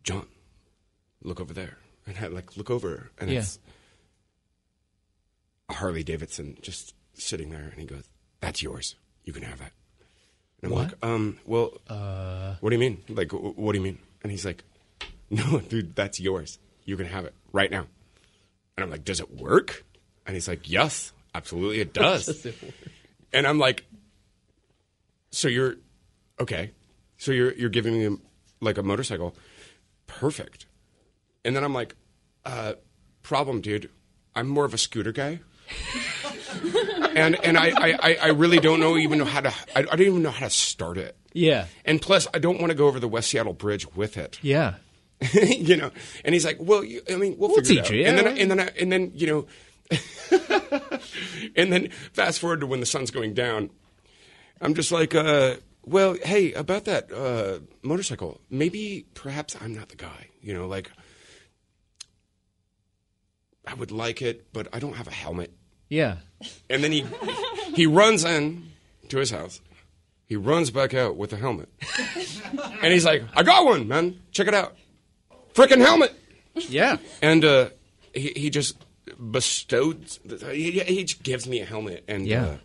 John, 0.04 0.26
look 1.22 1.42
over 1.42 1.54
there, 1.54 1.78
and 2.08 2.16
I 2.22 2.28
like 2.28 2.56
look 2.56 2.70
over, 2.70 3.12
and 3.20 3.30
Yeah. 3.30 3.40
it's 3.40 3.60
a 5.70 5.74
Harley 5.74 6.04
Davidson 6.04 6.58
just 6.62 6.94
sitting 7.14 7.50
there, 7.50 7.70
and 7.72 7.80
he 7.80 7.86
goes, 7.86 8.04
"That's 8.40 8.62
yours. 8.64 8.96
You 9.24 9.34
can 9.34 9.44
have 9.44 9.60
that." 9.60 9.72
And 10.62 10.72
I'm 10.72 10.78
What? 10.78 10.88
like, 10.92 11.06
um, 11.06 11.38
well, 11.46 11.72
Uh, 11.88 12.56
what 12.62 12.70
do 12.70 12.76
you 12.76 12.80
mean? 12.80 13.04
Like, 13.10 13.32
wh- 13.32 13.58
what 13.58 13.72
do 13.74 13.80
you 13.80 13.84
mean? 13.84 13.98
And 14.24 14.32
he's 14.32 14.46
like, 14.46 14.64
no, 15.30 15.60
dude, 15.60 15.96
that's 15.96 16.20
yours. 16.20 16.60
You 16.86 16.98
can 16.98 17.08
have 17.08 17.26
it 17.26 17.34
right 17.52 17.72
now. 17.72 17.88
And 18.78 18.84
I'm 18.84 18.90
like, 18.92 19.04
does 19.04 19.20
it 19.20 19.32
work? 19.36 19.84
And 20.28 20.36
he's 20.36 20.48
like, 20.48 20.70
yes, 20.70 21.14
absolutely, 21.34 21.80
it 21.82 21.94
does. 22.02 22.26
does 22.28 22.46
it 22.46 22.56
and 23.34 23.48
I'm 23.48 23.58
like, 23.60 23.86
so 25.32 25.48
you're 25.48 25.76
okay. 26.40 26.72
So 27.18 27.32
you're 27.32 27.54
you're 27.54 27.70
giving 27.70 27.94
me 27.98 28.18
like 28.60 28.78
a 28.78 28.84
motorcycle, 28.84 29.36
perfect. 30.08 30.66
And 31.46 31.56
then 31.56 31.64
I'm 31.64 31.74
like, 31.74 31.96
uh, 32.46 32.74
problem, 33.24 33.62
dude. 33.62 33.90
I'm 34.36 34.48
more 34.48 34.66
of 34.66 34.74
a 34.74 34.78
scooter 34.78 35.12
guy. 35.12 35.40
and 37.16 37.36
and 37.44 37.58
I, 37.58 37.70
I, 37.76 37.98
I- 38.02 38.18
I 38.22 38.28
really 38.30 38.60
don't 38.60 38.80
know 38.80 38.98
even 38.98 39.18
know 39.20 39.26
how 39.26 39.42
to 39.42 39.50
I, 39.76 39.80
I 39.80 39.84
don't 39.84 40.02
even 40.02 40.22
know 40.24 40.32
how 40.32 40.46
to 40.46 40.50
start 40.52 40.98
it. 40.98 41.16
Yeah. 41.34 41.68
And 41.86 42.02
plus, 42.02 42.28
I 42.34 42.40
don't 42.40 42.60
want 42.60 42.72
to 42.72 42.76
go 42.76 42.88
over 42.88 43.00
the 43.00 43.08
West 43.08 43.30
Seattle 43.30 43.54
Bridge 43.54 43.88
with 43.96 44.18
it. 44.18 44.38
Yeah. 44.42 44.76
you 45.34 45.78
know. 45.78 45.92
And 46.26 46.34
he's 46.34 46.46
like, 46.46 46.58
"Well, 46.60 46.84
you, 46.84 47.02
I 47.10 47.16
mean, 47.16 47.38
we'll, 47.38 47.50
We'll 47.52 47.64
figure 47.64 47.82
it 47.82 47.86
out." 47.86 47.92
you, 47.92 48.06
And 48.06 48.18
yeah. 48.18 48.24
then, 48.24 48.38
and 48.38 48.52
then, 48.52 48.60
I- 48.60 48.72
and 48.80 48.92
then, 48.92 49.12
you 49.16 49.28
know, 49.28 49.48
and 51.56 51.72
then 51.72 51.90
fast 52.14 52.40
forward 52.40 52.60
to 52.62 52.68
when 52.68 52.80
the 52.80 52.86
sun's 52.86 53.12
going 53.12 53.34
down. 53.34 53.70
I'm 54.60 54.74
just 54.74 54.92
like, 54.92 55.16
uh, 55.16 55.56
well, 55.84 56.16
hey, 56.24 56.54
about 56.54 56.86
that 56.86 57.12
uh, 57.12 57.60
motorcycle, 57.82 58.40
maybe 58.50 59.06
perhaps 59.14 59.56
I'm 59.62 59.74
not 59.74 59.90
the 59.90 59.96
guy. 59.96 60.28
You 60.42 60.54
know, 60.54 60.68
like 60.68 60.92
I 63.66 63.74
would 63.74 63.92
like 63.92 64.22
it, 64.22 64.52
but 64.54 64.68
I 64.74 64.80
don't 64.80 64.96
have 64.96 65.08
a 65.08 65.12
helmet. 65.14 65.54
Yeah. 65.92 66.18
And 66.70 66.82
then 66.84 66.92
he 66.92 67.06
he 67.76 67.86
runs 67.86 68.24
in 68.24 68.72
to 69.10 69.18
his 69.18 69.30
house. 69.30 69.60
He 70.26 70.38
runs 70.38 70.72
back 70.72 70.94
out 70.94 71.18
with 71.18 71.34
a 71.34 71.36
helmet. 71.38 71.68
and 72.82 72.94
he's 72.94 73.04
like, 73.06 73.24
I 73.36 73.44
got 73.44 73.66
one, 73.66 73.88
man. 73.90 74.22
Check 74.32 74.48
it 74.48 74.54
out. 74.54 74.76
Freaking 75.54 75.80
helmet. 75.82 76.14
Yeah. 76.56 76.96
And 77.22 77.44
uh, 77.44 77.70
he, 78.14 78.32
he 78.36 78.50
just 78.50 78.78
bestowed, 79.32 80.06
he, 80.52 80.80
he 80.80 81.04
just 81.04 81.22
gives 81.24 81.48
me 81.48 81.60
a 81.60 81.66
helmet. 81.66 82.06
And 82.08 82.26
Yeah. 82.26 82.46
uh, 82.46 82.58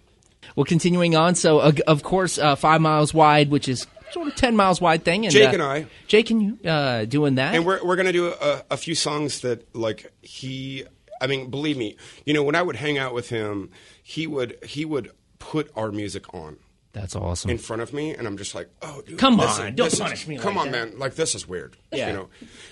Well, 0.55 0.65
continuing 0.65 1.17
on, 1.17 1.35
so 1.35 1.59
uh, 1.59 1.73
of 1.89 2.05
course, 2.05 2.39
uh, 2.39 2.55
five 2.55 2.81
miles 2.81 3.13
wide, 3.13 3.51
which 3.51 3.69
is 3.69 3.87
sort 4.13 4.29
of 4.29 4.37
ten 4.37 4.55
miles 4.55 4.81
wide 4.81 5.05
thing. 5.05 5.27
And, 5.27 5.33
Jake 5.33 5.49
uh, 5.51 5.55
and 5.55 5.63
I. 5.63 5.87
Jake 6.07 6.31
and 6.31 6.41
you 6.43 6.71
uh, 6.71 7.05
doing 7.07 7.35
that. 7.35 7.57
And 7.57 7.67
we're 7.67 7.85
we're 7.85 7.97
gonna 7.97 8.13
do 8.13 8.29
a, 8.29 8.63
a 8.71 8.77
few 8.77 8.95
songs 8.95 9.41
that 9.41 9.75
like 9.75 10.13
he. 10.23 10.85
I 11.21 11.27
mean, 11.27 11.51
believe 11.51 11.77
me, 11.77 11.97
you 12.25 12.35
know 12.35 12.43
when 12.43 12.55
I 12.55 12.63
would 12.63 12.77
hang 12.77 12.99
out 12.99 13.15
with 13.15 13.29
him, 13.29 13.71
he 14.03 14.27
would 14.27 14.59
he 14.65 14.85
would 14.85 15.11
put 15.39 15.71
our 15.77 15.91
music 15.93 16.33
on. 16.35 16.57
That's 16.93 17.15
awesome. 17.15 17.51
In 17.51 17.59
front 17.59 17.83
of 17.83 17.93
me, 17.93 18.15
and 18.15 18.27
I'm 18.27 18.39
just 18.39 18.55
like, 18.55 18.71
oh, 18.81 19.03
dude, 19.07 19.19
Come 19.19 19.39
on, 19.39 19.49
is- 19.49 19.57
don't 19.59 19.77
this 19.77 19.93
is- 19.95 20.01
punish 20.01 20.27
me 20.27 20.39
Come 20.39 20.57
like 20.57 20.67
on, 20.67 20.73
that. 20.73 20.89
man, 20.91 20.99
like 20.99 21.15
this 21.15 21.35
is 21.35 21.47
weird. 21.47 21.77
Yeah. 21.93 22.07
you 22.09 22.13
know. 22.15 22.29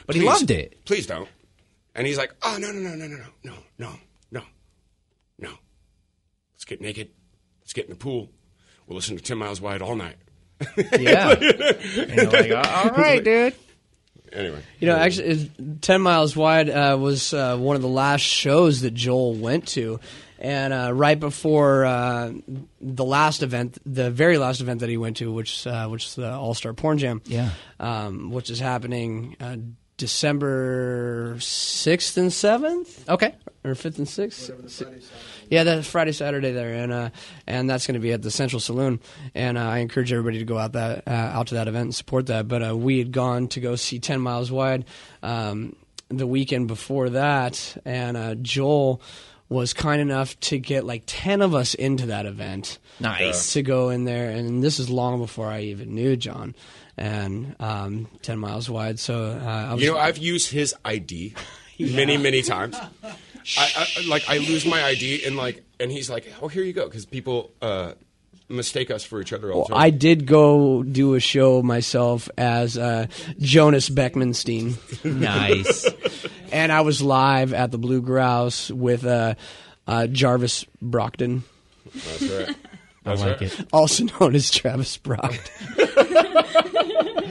But 0.06 0.16
he 0.16 0.22
loved 0.22 0.50
it. 0.50 0.84
Please 0.86 1.06
don't. 1.06 1.28
And 1.94 2.06
he's 2.06 2.16
like, 2.18 2.34
oh 2.42 2.56
no 2.58 2.72
no 2.72 2.80
no 2.80 2.94
no 2.94 3.06
no 3.06 3.16
no 3.16 3.24
no 3.44 3.52
no 3.78 3.92
no 4.30 4.42
no. 5.38 5.50
Let's 6.54 6.64
get 6.64 6.80
naked. 6.80 7.10
Let's 7.60 7.72
get 7.74 7.84
in 7.84 7.90
the 7.90 7.96
pool. 7.96 8.30
We'll 8.86 8.96
listen 8.96 9.16
to 9.16 9.22
Ten 9.22 9.38
Miles 9.38 9.60
Wide 9.60 9.82
all 9.82 9.94
night. 9.96 10.16
Yeah. 10.98 11.30
And 11.38 12.14
you're 12.16 12.30
like, 12.30 12.50
all 12.52 12.90
right, 12.90 13.22
dude. 13.22 13.54
Anyway, 14.34 14.58
You 14.80 14.88
know, 14.88 14.96
actually, 14.96 15.28
it- 15.28 15.82
Ten 15.82 16.00
Miles 16.02 16.34
Wide 16.36 16.68
uh, 16.68 16.96
was 17.00 17.32
uh, 17.32 17.56
one 17.56 17.76
of 17.76 17.82
the 17.82 17.88
last 17.88 18.22
shows 18.22 18.80
that 18.80 18.92
Joel 18.94 19.34
went 19.34 19.68
to, 19.68 20.00
and 20.38 20.72
uh, 20.72 20.92
right 20.92 21.18
before 21.18 21.84
uh, 21.84 22.32
the 22.80 23.04
last 23.04 23.42
event, 23.42 23.78
the 23.86 24.10
very 24.10 24.36
last 24.38 24.60
event 24.60 24.80
that 24.80 24.88
he 24.88 24.96
went 24.96 25.18
to, 25.18 25.32
which 25.32 25.66
uh, 25.66 25.86
which 25.88 26.06
is 26.06 26.14
the 26.16 26.32
All 26.32 26.54
Star 26.54 26.72
Porn 26.74 26.98
Jam, 26.98 27.22
Yeah. 27.26 27.50
um, 27.78 28.30
which 28.32 28.50
is 28.50 28.58
happening 28.58 29.36
uh, 29.40 29.56
December 29.96 31.36
sixth 31.38 32.16
and 32.16 32.32
seventh. 32.32 33.08
Okay. 33.08 33.34
Or 33.64 33.74
fifth 33.74 33.98
and 33.98 34.08
sixth. 34.08 34.50
Yeah, 35.50 35.64
that's 35.64 35.86
Friday, 35.86 36.12
Saturday 36.12 36.52
there, 36.52 36.72
and 36.74 36.92
uh, 36.92 37.10
and 37.46 37.68
that's 37.68 37.86
going 37.86 37.94
to 37.94 38.00
be 38.00 38.12
at 38.12 38.22
the 38.22 38.30
Central 38.30 38.60
Saloon. 38.60 39.00
And 39.34 39.58
uh, 39.58 39.62
I 39.62 39.78
encourage 39.78 40.12
everybody 40.12 40.38
to 40.38 40.44
go 40.44 40.58
out 40.58 40.72
that 40.72 41.04
uh, 41.06 41.10
out 41.10 41.48
to 41.48 41.54
that 41.54 41.68
event 41.68 41.84
and 41.84 41.94
support 41.94 42.26
that. 42.26 42.48
But 42.48 42.68
uh, 42.68 42.76
we 42.76 42.98
had 42.98 43.12
gone 43.12 43.48
to 43.48 43.60
go 43.60 43.76
see 43.76 43.98
Ten 43.98 44.20
Miles 44.20 44.50
Wide 44.50 44.84
um, 45.22 45.76
the 46.08 46.26
weekend 46.26 46.68
before 46.68 47.10
that, 47.10 47.76
and 47.84 48.16
uh, 48.16 48.34
Joel 48.36 49.00
was 49.48 49.72
kind 49.72 50.00
enough 50.00 50.38
to 50.40 50.58
get 50.58 50.84
like 50.84 51.02
ten 51.06 51.42
of 51.42 51.54
us 51.54 51.74
into 51.74 52.06
that 52.06 52.26
event. 52.26 52.78
Nice. 53.00 53.54
to 53.54 53.62
go 53.62 53.90
in 53.90 54.04
there, 54.04 54.30
and 54.30 54.62
this 54.62 54.78
is 54.78 54.88
long 54.88 55.18
before 55.18 55.48
I 55.48 55.62
even 55.62 55.94
knew 55.94 56.16
John. 56.16 56.54
And 56.96 57.56
um, 57.58 58.06
ten 58.22 58.38
miles 58.38 58.70
wide, 58.70 59.00
so 59.00 59.24
uh, 59.24 59.66
I 59.70 59.74
was 59.74 59.82
You 59.82 59.92
know, 59.92 59.98
I've 59.98 60.18
used 60.18 60.52
his 60.52 60.74
ID 60.84 61.34
many, 61.78 62.16
many 62.16 62.42
times. 62.42 62.76
I, 63.58 63.86
I 63.98 64.06
like 64.08 64.28
I 64.28 64.38
lose 64.38 64.64
my 64.66 64.82
ID 64.84 65.24
and 65.26 65.36
like, 65.36 65.62
and 65.78 65.90
he's 65.90 66.08
like, 66.08 66.32
"Oh, 66.40 66.48
here 66.48 66.62
you 66.62 66.72
go," 66.72 66.86
because 66.86 67.04
people 67.06 67.50
uh, 67.60 67.92
mistake 68.48 68.90
us 68.90 69.04
for 69.04 69.20
each 69.20 69.32
other 69.32 69.50
all 69.50 69.58
Well, 69.58 69.66
the 69.68 69.74
time. 69.74 69.82
I 69.82 69.90
did 69.90 70.26
go 70.26 70.82
do 70.82 71.14
a 71.14 71.20
show 71.20 71.62
myself 71.62 72.28
as 72.38 72.78
uh, 72.78 73.06
Jonas 73.38 73.88
Beckmanstein. 73.90 74.76
Nice. 75.04 75.88
and 76.52 76.72
I 76.72 76.80
was 76.82 77.02
live 77.02 77.52
at 77.52 77.70
the 77.70 77.78
Blue 77.78 78.00
Grouse 78.02 78.70
with 78.70 79.04
uh, 79.04 79.34
uh, 79.86 80.06
Jarvis 80.06 80.64
Brockton. 80.80 81.44
That's 81.94 82.22
right. 82.22 82.56
I 83.06 83.14
like 83.14 83.40
right. 83.40 83.42
it. 83.42 83.66
Also 83.72 84.04
known 84.04 84.34
as 84.34 84.50
Travis 84.50 84.96
Brock. 84.96 85.38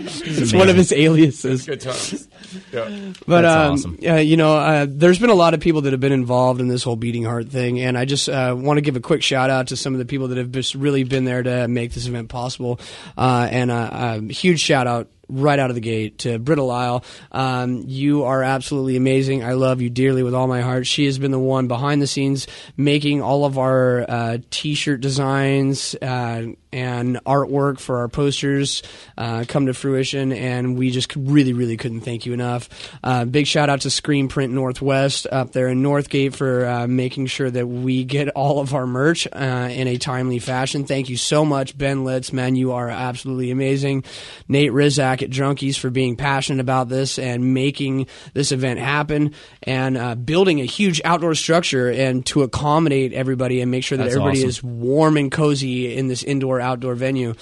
it's 0.06 0.22
amazing. 0.22 0.60
one 0.60 0.70
of 0.70 0.76
his 0.76 0.92
aliases. 0.92 1.66
Good 1.66 1.82
times. 1.82 2.28
Yeah. 2.72 3.14
But 3.28 3.42
That's 3.42 3.56
um, 3.56 3.74
awesome. 3.74 4.00
uh, 4.08 4.16
you 4.16 4.38
know, 4.38 4.56
uh, 4.56 4.86
there's 4.88 5.20
been 5.20 5.32
a 5.32 5.36
lot 5.36 5.54
of 5.54 5.60
people 5.60 5.82
that 5.82 5.94
have 5.94 6.00
been 6.00 6.12
involved 6.12 6.62
in 6.62 6.68
this 6.68 6.84
whole 6.84 6.96
beating 6.96 7.24
heart 7.24 7.50
thing, 7.50 7.80
and 7.80 7.98
I 7.98 8.06
just 8.06 8.30
uh, 8.30 8.56
want 8.58 8.78
to 8.78 8.82
give 8.82 8.96
a 8.96 9.00
quick 9.00 9.24
shout 9.24 9.50
out 9.50 9.68
to 9.68 9.76
some 9.78 9.94
of 9.94 10.00
the 10.00 10.06
people 10.06 10.28
that 10.30 10.38
have 10.38 10.52
just 10.52 10.76
really 10.76 11.04
been 11.04 11.26
there 11.26 11.42
to 11.42 11.68
make 11.68 11.94
this 11.94 12.08
event 12.08 12.30
possible. 12.30 12.80
Uh, 13.18 13.48
and 13.50 13.72
uh, 13.72 14.20
a 14.22 14.34
huge 14.34 14.60
shout 14.60 14.86
out 14.86 15.10
right 15.34 15.60
out 15.60 15.69
of 15.69 15.76
the 15.76 15.82
gate 15.82 16.19
to 16.19 16.39
Britta 16.39 16.63
Isle. 16.63 17.04
Um, 17.32 17.84
you 17.88 18.24
are 18.24 18.43
absolutely 18.43 18.96
amazing. 18.96 19.43
I 19.43 19.54
love 19.54 19.82
you 19.82 19.89
dearly 19.89 20.24
with 20.24 20.34
all 20.34 20.48
my 20.48 20.62
heart. 20.62 20.86
She 20.88 21.06
has 21.06 21.17
been 21.19 21.32
the 21.32 21.39
one 21.39 21.67
behind 21.67 22.02
the 22.02 22.08
scenes 22.08 22.48
making 22.78 23.22
all 23.22 23.46
of 23.46 23.58
our 23.58 24.06
uh, 24.10 24.38
t-shirt 24.50 25.02
designs 25.02 25.96
uh, 26.02 26.48
and 26.74 27.24
artwork 27.26 27.80
for 27.80 28.00
our 28.00 28.08
posters 28.08 28.82
uh, 29.18 29.46
come 29.48 29.67
to 29.67 29.74
fruition, 29.74 30.34
and 30.34 30.78
we 30.78 30.90
just 30.90 31.15
really, 31.15 31.54
really 31.54 31.78
couldn't 31.78 32.02
thank 32.02 32.26
you 32.26 32.34
enough. 32.34 32.67
Uh, 33.04 33.26
big 33.26 33.46
shout 33.46 33.69
out 33.69 33.82
to 33.82 33.90
Screen 33.90 34.28
Print 34.28 34.52
Northwest 34.54 35.28
up 35.32 35.52
there 35.52 35.67
in 35.67 35.84
Northgate 35.84 36.34
for 36.36 36.65
uh, 36.65 36.88
making 36.88 37.28
sure 37.28 37.50
that 37.50 37.67
we 37.67 38.04
get 38.04 38.30
all 38.30 38.60
of 38.60 38.74
our 38.74 38.88
merch 38.88 39.28
uh, 39.32 39.69
in 39.71 39.88
a 39.88 39.98
timely 39.98 40.40
fashion. 40.40 40.86
Thank 40.86 41.10
you 41.10 41.17
so 41.17 41.46
much, 41.46 41.78
Ben 41.78 42.04
Litz, 42.04 42.34
man. 42.34 42.56
You 42.56 42.71
are 42.74 42.90
absolutely 42.90 43.52
amazing. 43.52 44.04
Nate 44.48 44.71
Rizak 44.71 45.21
at 45.21 45.30
Drunkies 45.30 45.78
for 45.78 45.92
being 45.92 46.15
passionate 46.15 46.60
about 46.60 46.90
this 46.90 47.19
and 47.19 47.54
making 47.54 48.08
this 48.34 48.52
event 48.52 48.80
happen 48.80 49.34
and 49.62 49.98
uh, 49.98 50.15
building 50.15 50.60
a 50.60 50.65
huge 50.65 51.02
outdoor 51.06 51.36
structure 51.36 51.90
and 51.90 52.26
to 52.26 52.42
accommodate 52.42 53.13
everybody 53.13 53.62
and 53.62 53.69
make 53.69 53.84
sure 53.84 53.98
that 53.98 54.06
That's 54.06 54.15
everybody 54.15 54.40
awesome. 54.40 54.50
is 54.50 54.63
warm 54.63 55.17
and 55.17 55.32
cozy 55.32 55.96
in 55.96 56.08
this 56.08 56.24
indoor 56.24 56.63
outdoor 56.64 56.96
venue. 56.96 57.36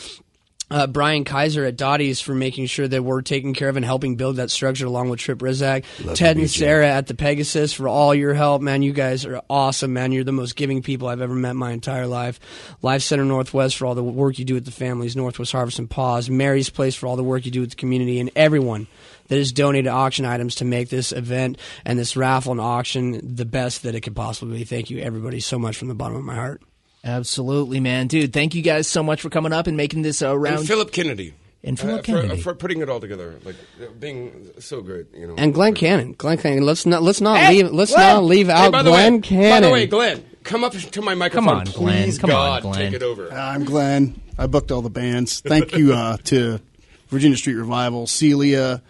Uh, 0.72 0.88
Brian 0.88 1.26
Kaiser 1.26 1.66
at 1.66 1.76
Dottie's 1.76 2.22
for 2.22 2.34
making 2.34 2.66
sure 2.68 2.88
that 2.88 3.04
we're 3.04 3.22
taking 3.22 3.54
care 3.54 3.68
of 3.68 3.76
and 3.76 3.84
helping 3.84 4.16
build 4.16 4.38
that 4.38 4.50
structure 4.50 4.86
along 4.86 5.10
with 5.10 5.20
Trip 5.20 5.40
Rizak. 5.40 5.84
Love 6.06 6.16
Ted 6.16 6.38
and 6.38 6.38
meet 6.38 6.44
you. 6.44 6.48
Sarah 6.48 6.88
at 6.88 7.08
the 7.08 7.14
Pegasus 7.14 7.74
for 7.74 7.90
all 7.90 8.16
your 8.16 8.34
help, 8.34 8.62
man. 8.62 8.82
You 8.82 8.94
guys 8.94 9.26
are 9.26 9.42
awesome, 9.50 9.92
man. 9.92 10.14
You're 10.14 10.24
the 10.24 10.32
most 10.32 10.56
giving 10.56 10.82
people 10.82 11.10
I've 11.10 11.20
ever 11.20 11.36
met 11.36 11.52
in 11.52 11.58
my 11.58 11.74
entire 11.74 12.08
life. 12.08 12.40
Life 12.82 13.02
Center 13.02 13.26
Northwest 13.26 13.76
for 13.76 13.86
all 13.86 13.96
the 13.96 14.04
work 14.04 14.40
you 14.40 14.46
do 14.46 14.54
with 14.54 14.64
the 14.64 14.72
families. 14.72 15.14
Northwest 15.14 15.52
Harvest 15.52 15.78
and 15.78 15.90
Paws. 15.90 16.30
Mary's 16.30 16.70
Place 16.70 16.96
for 16.96 17.08
all 17.08 17.18
the 17.18 17.24
work 17.24 17.46
you 17.46 17.52
do 17.52 17.60
with 17.60 17.72
the 17.72 17.76
community 17.76 18.22
and 18.22 18.32
everyone 18.34 18.88
that 19.28 19.36
has 19.36 19.52
donated 19.52 19.88
auction 19.88 20.24
items 20.24 20.56
to 20.56 20.66
make 20.66 20.88
this 20.88 21.12
event 21.12 21.58
and 21.84 22.00
this 22.00 22.16
raffle 22.16 22.54
and 22.54 22.62
auction 22.62 23.36
the 23.36 23.46
best 23.46 23.84
that 23.84 23.94
it 23.94 24.02
could 24.02 24.16
possibly 24.16 24.60
be. 24.60 24.64
Thank 24.64 24.90
you, 24.90 25.00
everybody, 25.00 25.42
so 25.42 25.60
much 25.60 25.76
from 25.76 25.90
the 25.90 25.96
bottom 25.96 26.16
of 26.16 26.24
my 26.24 26.36
heart. 26.36 26.62
Absolutely, 27.04 27.80
man, 27.80 28.08
dude. 28.08 28.32
Thank 28.34 28.54
you 28.56 28.62
guys 28.62 28.88
so 28.88 29.02
much 29.02 29.22
for 29.22 29.30
coming 29.30 29.54
up 29.54 29.68
and 29.68 29.76
making 29.76 30.04
this 30.04 30.22
uh, 30.22 30.38
round. 30.38 30.60
And 30.60 30.68
Philip 30.68 30.92
Kennedy. 30.92 31.34
And 31.64 31.80
Philip 31.80 32.00
Uh, 32.00 32.04
Kennedy. 32.04 32.38
For, 32.38 32.52
for 32.52 32.56
putting 32.56 32.82
it 32.82 32.90
all 32.90 33.00
together, 33.00 33.36
like 33.44 33.56
uh, 33.82 33.86
being 34.00 34.50
so 34.60 34.82
good, 34.82 35.08
you 35.14 35.28
know. 35.28 35.36
And 35.38 35.54
Glenn 35.54 35.74
Cannon. 35.76 36.14
Glenn 36.14 36.38
Cannon. 36.38 36.66
Let's 36.66 36.86
not 36.86 37.04
let's 37.04 37.22
not 37.22 37.38
Hey, 37.40 37.62
leave 37.64 37.72
let's 37.72 37.92
Glenn! 37.94 38.16
not 38.16 38.24
leave 38.24 38.48
Hey, 38.48 38.54
out 38.54 38.72
by 38.72 38.84
Glenn 38.84 39.16
way, 39.16 39.20
Cannon. 39.22 39.62
By 39.62 39.68
the 39.68 39.74
way, 39.74 39.88
Glenn, 39.88 40.26
come 40.44 40.64
up 40.64 40.74
to 40.74 41.02
my 41.02 41.14
microphone. 41.16 41.48
Come 41.48 41.58
on, 41.58 41.66
Glenn. 41.66 42.04
Please, 42.06 42.18
Come 42.20 42.32
on, 42.32 42.36
God, 42.36 42.62
Glenn. 42.64 42.76
take 42.92 42.94
it 42.94 43.04
over. 43.04 43.32
I'm 43.32 43.64
Glenn. 43.64 44.20
I 44.40 44.48
booked 44.48 44.72
all 44.72 44.82
the 44.82 44.90
bands. 44.90 45.40
Thank 45.42 45.76
you 45.78 45.94
uh, 45.94 46.18
to 46.26 46.60
Virginia 47.10 47.38
Street 47.38 47.56
Revival, 47.56 48.08
Celia, 48.08 48.82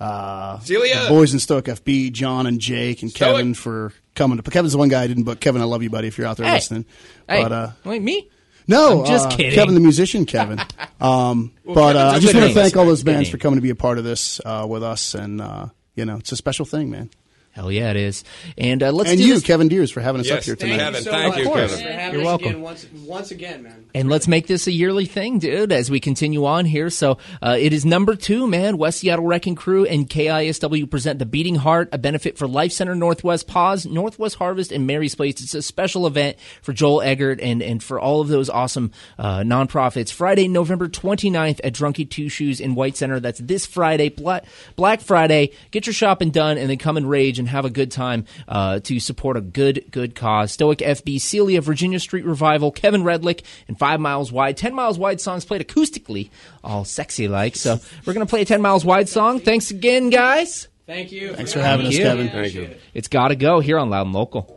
uh, 0.00 0.58
Celia! 0.60 1.02
the 1.04 1.08
boys 1.08 1.32
in 1.32 1.38
Stoic 1.38 1.66
FB, 1.66 2.12
John 2.12 2.46
and 2.46 2.60
Jake, 2.60 3.02
and 3.02 3.10
Stoic. 3.12 3.34
Kevin 3.36 3.54
for 3.54 3.92
coming 4.16 4.38
to. 4.40 4.50
Kevin's 4.50 4.72
the 4.72 4.78
one 4.78 4.88
guy 4.88 5.02
I 5.02 5.06
didn't 5.06 5.22
book. 5.24 5.38
Kevin, 5.40 5.62
I 5.62 5.64
love 5.66 5.82
you, 5.84 5.90
buddy. 5.90 6.08
If 6.08 6.18
you're 6.18 6.26
out 6.26 6.36
there 6.38 6.46
Hey. 6.46 6.54
listening, 6.54 6.84
Hey, 7.28 7.42
but 7.42 7.52
uh, 7.52 7.70
wait, 7.84 8.02
me? 8.02 8.28
no, 8.66 9.00
I'm 9.02 9.06
just 9.06 9.26
uh, 9.28 9.36
kidding. 9.36 9.52
Kevin, 9.52 9.74
the 9.74 9.80
musician, 9.80 10.26
Kevin. 10.26 10.58
Um, 10.98 11.52
Well, 11.62 11.74
but 11.74 11.94
uh, 11.96 12.10
I 12.14 12.18
just 12.20 12.34
want 12.34 12.46
to 12.48 12.54
thank 12.54 12.74
all 12.74 12.86
those 12.86 13.02
bands 13.02 13.28
for 13.28 13.36
coming 13.36 13.58
to 13.58 13.60
be 13.60 13.68
a 13.68 13.74
part 13.74 13.98
of 13.98 14.04
this 14.04 14.40
uh, 14.46 14.64
with 14.66 14.82
us, 14.82 15.14
and 15.14 15.42
uh, 15.42 15.66
you 15.94 16.06
know, 16.06 16.16
it's 16.16 16.32
a 16.32 16.36
special 16.36 16.64
thing, 16.64 16.88
man. 16.90 17.10
Hell 17.56 17.72
yeah, 17.72 17.88
it 17.90 17.96
is. 17.96 18.22
And 18.58 18.82
uh, 18.82 18.92
let's 18.92 19.08
and 19.08 19.18
do 19.18 19.26
you, 19.26 19.32
this. 19.34 19.42
Kevin 19.42 19.68
Deers, 19.68 19.90
for 19.90 20.02
having 20.02 20.20
us 20.20 20.26
Yes, 20.28 20.40
up 20.40 20.44
here 20.44 20.56
thank 20.56 20.72
tonight. 20.74 20.84
Kevin, 20.84 21.02
so 21.02 21.10
thank 21.10 21.28
much 21.30 21.38
you, 21.38 21.44
for 21.46 21.54
Kevin. 21.54 21.78
having 21.78 22.12
You're 22.12 22.20
us 22.20 22.24
welcome. 22.26 22.46
again 22.48 22.60
once, 22.60 22.86
once 23.06 23.30
again, 23.30 23.62
man. 23.62 23.86
And 23.94 24.10
let's 24.10 24.28
make 24.28 24.46
this 24.46 24.66
a 24.66 24.72
yearly 24.72 25.06
thing, 25.06 25.38
dude, 25.38 25.72
as 25.72 25.90
we 25.90 25.98
continue 25.98 26.44
on 26.44 26.66
here. 26.66 26.90
So 26.90 27.16
uh, 27.40 27.56
it 27.58 27.72
is 27.72 27.86
number 27.86 28.14
two, 28.14 28.46
man. 28.46 28.76
West 28.76 29.00
Seattle 29.00 29.24
Wrecking 29.24 29.54
Crew 29.54 29.86
and 29.86 30.06
KISW 30.06 30.90
present 30.90 31.18
the 31.18 31.24
Beating 31.24 31.54
Heart, 31.54 31.88
a 31.92 31.98
benefit 31.98 32.36
for 32.36 32.46
Life 32.46 32.72
Center 32.72 32.94
Northwest 32.94 33.46
Paws, 33.46 33.86
Northwest 33.86 34.34
Harvest, 34.36 34.70
and 34.70 34.86
Mary's 34.86 35.14
Place. 35.14 35.40
It's 35.40 35.54
a 35.54 35.62
special 35.62 36.06
event 36.06 36.36
for 36.60 36.74
Joel 36.74 37.00
Eggert 37.00 37.40
and, 37.40 37.62
and 37.62 37.82
for 37.82 37.98
all 37.98 38.20
of 38.20 38.28
those 38.28 38.50
awesome 38.50 38.92
uh, 39.18 39.38
nonprofits. 39.38 40.12
Friday, 40.12 40.46
November 40.46 40.88
29th 40.88 41.60
at 41.64 41.72
Drunky 41.72 42.08
Two 42.10 42.28
Shoes 42.28 42.60
in 42.60 42.74
White 42.74 42.98
Center. 42.98 43.18
That's 43.18 43.38
this 43.38 43.64
Friday, 43.64 44.10
Black, 44.10 44.44
Black 44.76 45.00
Friday. 45.00 45.52
Get 45.70 45.86
your 45.86 45.94
shopping 45.94 46.28
done 46.28 46.58
and 46.58 46.68
then 46.68 46.76
come 46.76 46.98
and 46.98 47.08
rage 47.08 47.38
and 47.38 47.45
have 47.48 47.64
a 47.64 47.70
good 47.70 47.90
time 47.90 48.24
uh, 48.48 48.80
to 48.80 49.00
support 49.00 49.36
a 49.36 49.40
good, 49.40 49.84
good 49.90 50.14
cause. 50.14 50.52
Stoic 50.52 50.78
FB, 50.78 51.20
Celia, 51.20 51.60
Virginia 51.60 52.00
Street 52.00 52.24
Revival, 52.24 52.70
Kevin 52.70 53.02
Redlick, 53.02 53.42
and 53.68 53.78
Five 53.78 54.00
Miles 54.00 54.32
Wide. 54.32 54.56
10 54.56 54.74
Miles 54.74 54.98
Wide 54.98 55.20
songs 55.20 55.44
played 55.44 55.66
acoustically, 55.66 56.30
all 56.62 56.84
sexy 56.84 57.28
like. 57.28 57.56
So 57.56 57.78
we're 58.04 58.14
going 58.14 58.26
to 58.26 58.30
play 58.30 58.42
a 58.42 58.44
10 58.44 58.60
Miles 58.62 58.84
Wide 58.84 59.08
song. 59.08 59.40
Thanks 59.40 59.70
again, 59.70 60.10
guys. 60.10 60.68
Thank 60.86 61.10
you. 61.10 61.34
Thanks 61.34 61.52
for 61.52 61.60
having 61.60 61.86
us, 61.86 61.94
you. 61.94 62.04
Kevin. 62.04 62.28
Thank 62.28 62.54
you. 62.54 62.76
It's 62.94 63.08
got 63.08 63.28
to 63.28 63.36
go 63.36 63.60
here 63.60 63.78
on 63.78 63.90
Loud 63.90 64.06
and 64.06 64.14
Local. 64.14 64.56